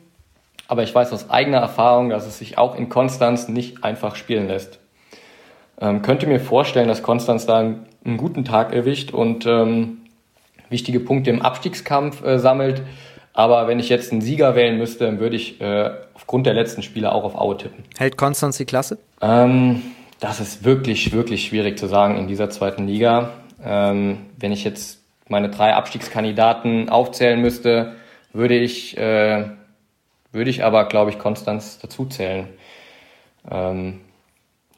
[0.68, 4.46] Aber ich weiß aus eigener Erfahrung, dass es sich auch in Konstanz nicht einfach spielen
[4.46, 4.78] lässt.
[5.80, 9.98] Ähm, könnte mir vorstellen, dass Konstanz da einen, einen guten Tag erwischt und ähm,
[10.68, 12.82] wichtige Punkte im Abstiegskampf äh, sammelt.
[13.32, 16.82] Aber wenn ich jetzt einen Sieger wählen müsste, dann würde ich äh, aufgrund der letzten
[16.82, 17.84] Spiele auch auf Aue tippen.
[17.96, 18.98] Hält Konstanz die Klasse?
[19.22, 19.82] Ähm,
[20.20, 23.30] das ist wirklich, wirklich schwierig zu sagen in dieser zweiten Liga.
[23.64, 24.99] Ähm, wenn ich jetzt
[25.30, 27.94] meine drei Abstiegskandidaten aufzählen müsste,
[28.32, 29.44] würde ich, äh,
[30.32, 32.48] würde ich aber, glaube ich, Konstanz dazuzählen.
[33.50, 34.00] Ähm,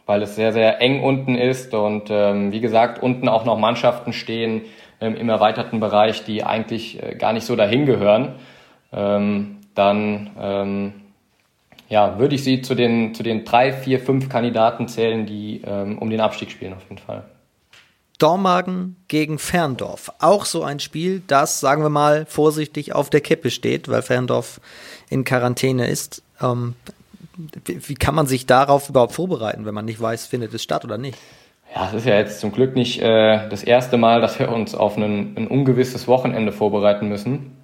[0.06, 4.12] weil es sehr, sehr eng unten ist und ähm, wie gesagt, unten auch noch Mannschaften
[4.12, 4.62] stehen
[5.00, 8.34] ähm, im erweiterten Bereich, die eigentlich äh, gar nicht so dahin gehören.
[8.92, 10.92] Ähm, dann ähm,
[11.88, 15.98] ja, würde ich sie zu den, zu den drei, vier, fünf Kandidaten zählen, die ähm,
[15.98, 17.24] um den Abstieg spielen auf jeden Fall.
[18.22, 20.12] Dormagen gegen Ferndorf.
[20.20, 24.60] Auch so ein Spiel, das, sagen wir mal, vorsichtig auf der Kippe steht, weil Ferndorf
[25.10, 26.22] in Quarantäne ist.
[26.40, 26.74] Ähm,
[27.64, 30.98] wie kann man sich darauf überhaupt vorbereiten, wenn man nicht weiß, findet es statt oder
[30.98, 31.18] nicht?
[31.74, 34.74] Ja, es ist ja jetzt zum Glück nicht äh, das erste Mal, dass wir uns
[34.74, 37.56] auf ein, ein ungewisses Wochenende vorbereiten müssen.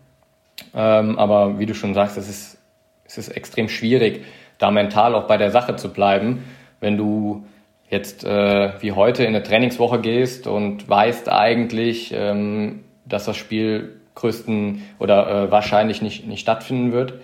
[0.75, 2.59] Ähm, aber wie du schon sagst, es ist,
[3.05, 4.25] es ist extrem schwierig,
[4.59, 6.43] da mental auch bei der Sache zu bleiben,
[6.81, 7.47] wenn du
[7.91, 14.01] jetzt äh, wie heute in eine Trainingswoche gehst und weißt eigentlich, ähm, dass das Spiel
[14.14, 17.14] größten oder äh, wahrscheinlich nicht, nicht stattfinden wird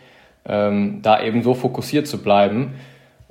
[0.46, 2.74] ähm, da eben so fokussiert zu bleiben.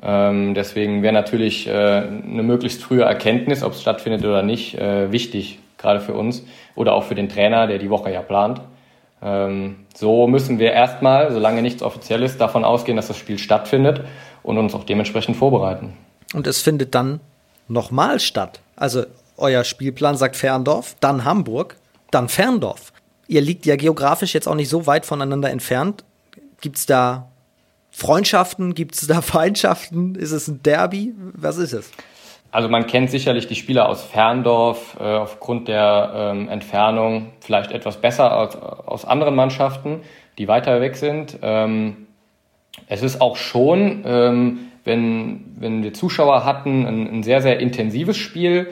[0.02, 5.12] Ähm, deswegen wäre natürlich äh, eine möglichst frühe Erkenntnis, ob es stattfindet oder nicht, äh,
[5.12, 8.62] wichtig, gerade für uns oder auch für den Trainer, der die Woche ja plant.
[9.22, 14.02] Ähm, so müssen wir erstmal, solange nichts offiziell ist, davon ausgehen, dass das Spiel stattfindet
[14.42, 15.94] und uns auch dementsprechend vorbereiten.
[16.34, 17.20] Und es findet dann
[17.68, 18.60] nochmal statt.
[18.76, 19.06] Also
[19.38, 21.78] euer Spielplan sagt Ferndorf, dann Hamburg,
[22.12, 22.92] dann Ferndorf.
[23.28, 26.04] Ihr liegt ja geografisch jetzt auch nicht so weit voneinander entfernt.
[26.62, 27.30] Gibt es da
[27.92, 28.74] Freundschaften?
[28.74, 30.16] Gibt es da Feindschaften?
[30.16, 31.14] Ist es ein Derby?
[31.18, 31.92] Was ist es?
[32.52, 37.98] Also man kennt sicherlich die Spieler aus Ferndorf äh, aufgrund der ähm, Entfernung vielleicht etwas
[37.98, 40.02] besser als aus anderen Mannschaften,
[40.38, 41.40] die weiter weg sind.
[41.42, 42.06] Ähm,
[42.88, 48.18] es ist auch schon, ähm, wenn, wenn wir Zuschauer hatten, ein, ein sehr, sehr intensives
[48.18, 48.68] Spiel.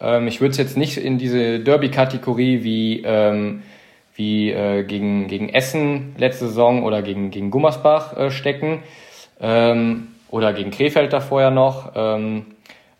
[0.00, 3.62] Ähm, ich würde es jetzt nicht in diese Derby-Kategorie wie, ähm,
[4.14, 8.82] wie äh, gegen, gegen Essen letzte Saison oder gegen, gegen Gummersbach äh, stecken
[9.40, 11.92] ähm, oder gegen Krefeld da vorher noch.
[11.94, 12.46] Ähm,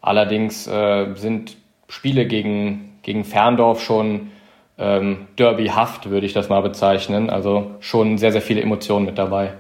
[0.00, 1.56] allerdings äh, sind
[1.88, 4.30] Spiele gegen, gegen Ferndorf schon
[4.78, 7.28] ähm, derbyhaft, würde ich das mal bezeichnen.
[7.28, 9.54] Also schon sehr, sehr viele Emotionen mit dabei.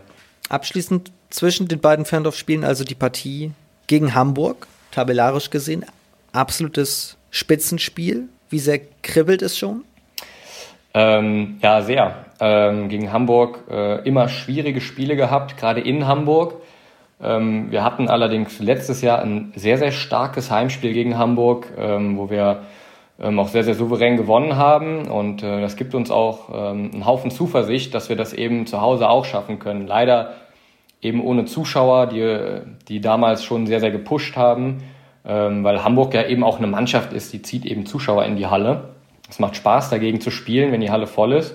[0.48, 3.52] Abschließend zwischen den beiden Ferndorf-Spielen also die Partie
[3.86, 5.84] gegen Hamburg, tabellarisch gesehen,
[6.32, 8.28] absolutes Spitzenspiel.
[8.50, 9.84] Wie sehr kribbelt es schon?
[10.94, 12.26] Ähm, ja, sehr.
[12.38, 16.56] Ähm, gegen Hamburg äh, immer schwierige Spiele gehabt, gerade in Hamburg.
[17.22, 22.28] Ähm, wir hatten allerdings letztes Jahr ein sehr, sehr starkes Heimspiel gegen Hamburg, ähm, wo
[22.28, 22.62] wir
[23.18, 25.08] ähm, auch sehr, sehr souverän gewonnen haben.
[25.08, 28.82] Und äh, das gibt uns auch ähm, einen Haufen Zuversicht, dass wir das eben zu
[28.82, 29.86] Hause auch schaffen können.
[29.86, 30.34] Leider
[31.02, 34.84] eben ohne Zuschauer, die, die damals schon sehr, sehr gepusht haben,
[35.26, 38.46] ähm, weil Hamburg ja eben auch eine Mannschaft ist, die zieht eben Zuschauer in die
[38.46, 38.94] Halle.
[39.28, 41.54] Es macht Spaß, dagegen zu spielen, wenn die Halle voll ist.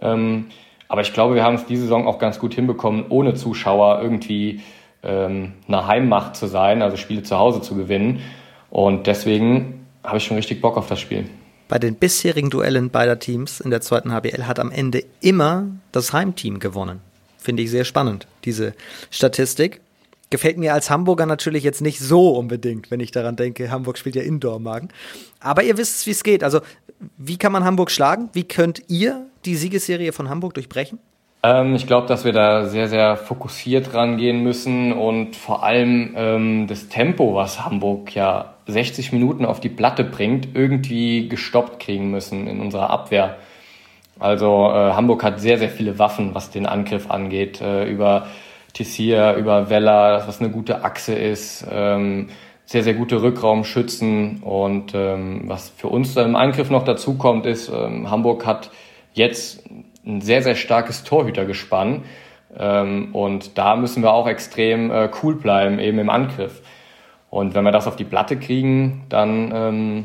[0.00, 0.46] Ähm,
[0.88, 4.60] aber ich glaube, wir haben es diese Saison auch ganz gut hinbekommen, ohne Zuschauer irgendwie
[5.02, 8.20] ähm, eine Heimmacht zu sein, also Spiele zu Hause zu gewinnen.
[8.70, 11.28] Und deswegen habe ich schon richtig Bock auf das Spiel.
[11.68, 16.12] Bei den bisherigen Duellen beider Teams in der zweiten HBL hat am Ende immer das
[16.12, 17.00] Heimteam gewonnen.
[17.40, 18.74] Finde ich sehr spannend, diese
[19.10, 19.80] Statistik.
[20.28, 24.14] Gefällt mir als Hamburger natürlich jetzt nicht so unbedingt, wenn ich daran denke, Hamburg spielt
[24.14, 24.90] ja Indoor-Magen.
[25.40, 26.44] Aber ihr wisst, wie es geht.
[26.44, 26.60] Also,
[27.16, 28.28] wie kann man Hamburg schlagen?
[28.32, 31.00] Wie könnt ihr die Siegesserie von Hamburg durchbrechen?
[31.42, 36.66] Ähm, ich glaube, dass wir da sehr, sehr fokussiert rangehen müssen und vor allem ähm,
[36.66, 42.46] das Tempo, was Hamburg ja 60 Minuten auf die Platte bringt, irgendwie gestoppt kriegen müssen
[42.46, 43.36] in unserer Abwehr.
[44.20, 47.60] Also äh, Hamburg hat sehr, sehr viele Waffen, was den Angriff angeht.
[47.60, 48.26] Äh, über
[48.72, 51.66] Tissier, über Vella, was eine gute Achse ist.
[51.70, 52.28] Ähm,
[52.66, 54.42] sehr, sehr gute Rückraumschützen.
[54.42, 58.70] Und ähm, was für uns im Angriff noch dazu kommt, ist, ähm, Hamburg hat
[59.12, 59.64] jetzt
[60.06, 62.04] ein sehr, sehr starkes Torhütergespann.
[62.56, 66.62] Ähm, und da müssen wir auch extrem äh, cool bleiben, eben im Angriff.
[67.30, 70.04] Und wenn wir das auf die Platte kriegen, dann ähm,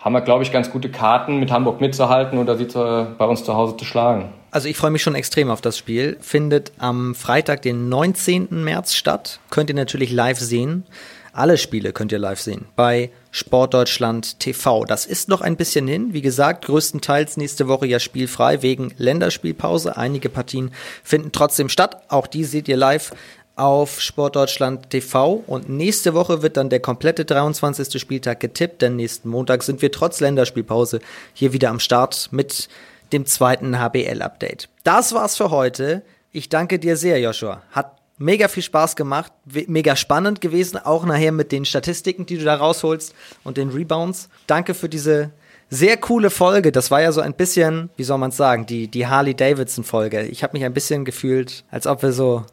[0.00, 3.44] haben wir, glaube ich, ganz gute Karten, mit Hamburg mitzuhalten oder sie zu, bei uns
[3.44, 4.32] zu Hause zu schlagen.
[4.50, 6.16] Also ich freue mich schon extrem auf das Spiel.
[6.20, 8.48] Findet am Freitag, den 19.
[8.64, 9.38] März statt.
[9.50, 10.84] Könnt ihr natürlich live sehen.
[11.32, 14.84] Alle Spiele könnt ihr live sehen bei Sportdeutschland TV.
[14.84, 16.12] Das ist noch ein bisschen hin.
[16.12, 19.96] Wie gesagt, größtenteils nächste Woche ja spielfrei wegen Länderspielpause.
[19.96, 20.72] Einige Partien
[21.04, 22.02] finden trotzdem statt.
[22.08, 23.12] Auch die seht ihr live
[23.56, 28.00] auf Sportdeutschland TV und nächste Woche wird dann der komplette 23.
[28.00, 31.00] Spieltag getippt, denn nächsten Montag sind wir trotz Länderspielpause
[31.34, 32.68] hier wieder am Start mit
[33.12, 34.68] dem zweiten HBL-Update.
[34.84, 36.02] Das war's für heute.
[36.32, 37.62] Ich danke dir sehr, Joshua.
[37.72, 42.44] Hat mega viel Spaß gemacht, mega spannend gewesen, auch nachher mit den Statistiken, die du
[42.44, 44.28] da rausholst und den Rebounds.
[44.46, 45.30] Danke für diese
[45.70, 46.72] sehr coole Folge.
[46.72, 50.22] Das war ja so ein bisschen, wie soll man es sagen, die, die Harley-Davidson-Folge.
[50.26, 52.44] Ich habe mich ein bisschen gefühlt, als ob wir so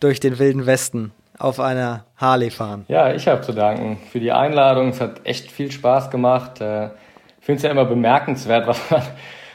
[0.00, 2.84] durch den wilden Westen auf einer Harley fahren.
[2.88, 4.90] Ja, ich habe zu danken für die Einladung.
[4.90, 6.60] Es hat echt viel Spaß gemacht.
[6.60, 9.02] Äh, ich finde es ja immer bemerkenswert, was man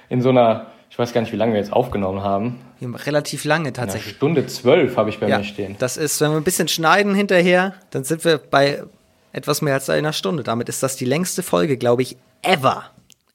[0.10, 2.60] in so einer, ich weiß gar nicht, wie lange wir jetzt aufgenommen haben.
[2.82, 4.14] Relativ lange tatsächlich.
[4.14, 5.76] Eine Stunde zwölf habe ich bei ja, mir stehen.
[5.80, 8.84] Das ist, wenn wir ein bisschen schneiden hinterher, dann sind wir bei
[9.34, 10.44] etwas mehr als einer Stunde.
[10.44, 12.86] Damit ist das die längste Folge, glaube ich, ever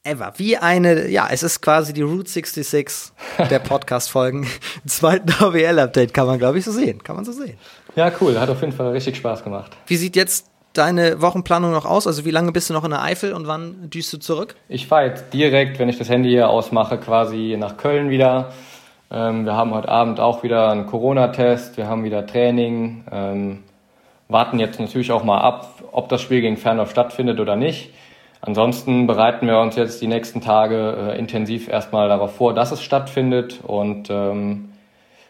[0.07, 0.33] ever.
[0.37, 3.11] Wie eine, ja, es ist quasi die Route 66
[3.49, 4.47] der Podcast-Folgen.
[4.85, 7.03] zweiten AWL-Update kann man, glaube ich, so sehen.
[7.03, 7.57] Kann man so sehen.
[7.95, 8.39] Ja, cool.
[8.39, 9.71] Hat auf jeden Fall richtig Spaß gemacht.
[9.87, 12.07] Wie sieht jetzt deine Wochenplanung noch aus?
[12.07, 14.55] Also wie lange bist du noch in der Eifel und wann düst du zurück?
[14.69, 18.53] Ich fahre jetzt direkt, wenn ich das Handy hier ausmache, quasi nach Köln wieder.
[19.09, 23.63] Ähm, wir haben heute Abend auch wieder einen Corona-Test, wir haben wieder Training, ähm,
[24.27, 27.91] warten jetzt natürlich auch mal ab, ob das Spiel gegen Fernhof stattfindet oder nicht.
[28.41, 32.81] Ansonsten bereiten wir uns jetzt die nächsten Tage äh, intensiv erstmal darauf vor, dass es
[32.81, 34.69] stattfindet und ähm,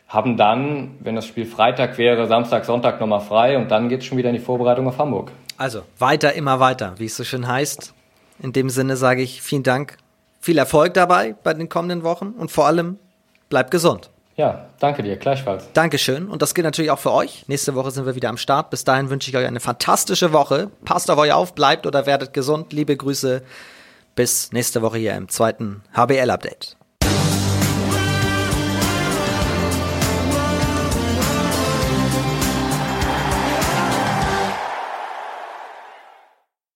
[0.08, 4.06] haben dann, wenn das Spiel Freitag wäre, Samstag, Sonntag nochmal frei und dann geht es
[4.06, 5.32] schon wieder in die Vorbereitung auf Hamburg.
[5.58, 7.94] Also weiter, immer weiter, wie es so schön heißt.
[8.40, 9.98] In dem Sinne sage ich vielen Dank,
[10.40, 13.00] viel Erfolg dabei bei den kommenden Wochen und vor allem
[13.50, 14.10] bleib gesund.
[14.38, 15.74] Ja, danke dir, gleichfalls.
[15.74, 16.30] Dankeschön.
[16.30, 17.46] Und das gilt natürlich auch für euch.
[17.48, 18.70] Nächste Woche sind wir wieder am Start.
[18.70, 20.70] Bis dahin wünsche ich euch eine fantastische Woche.
[20.86, 22.72] Passt auf euch auf, bleibt oder werdet gesund.
[22.72, 23.42] Liebe Grüße.
[24.16, 26.77] Bis nächste Woche hier im zweiten HBL-Update.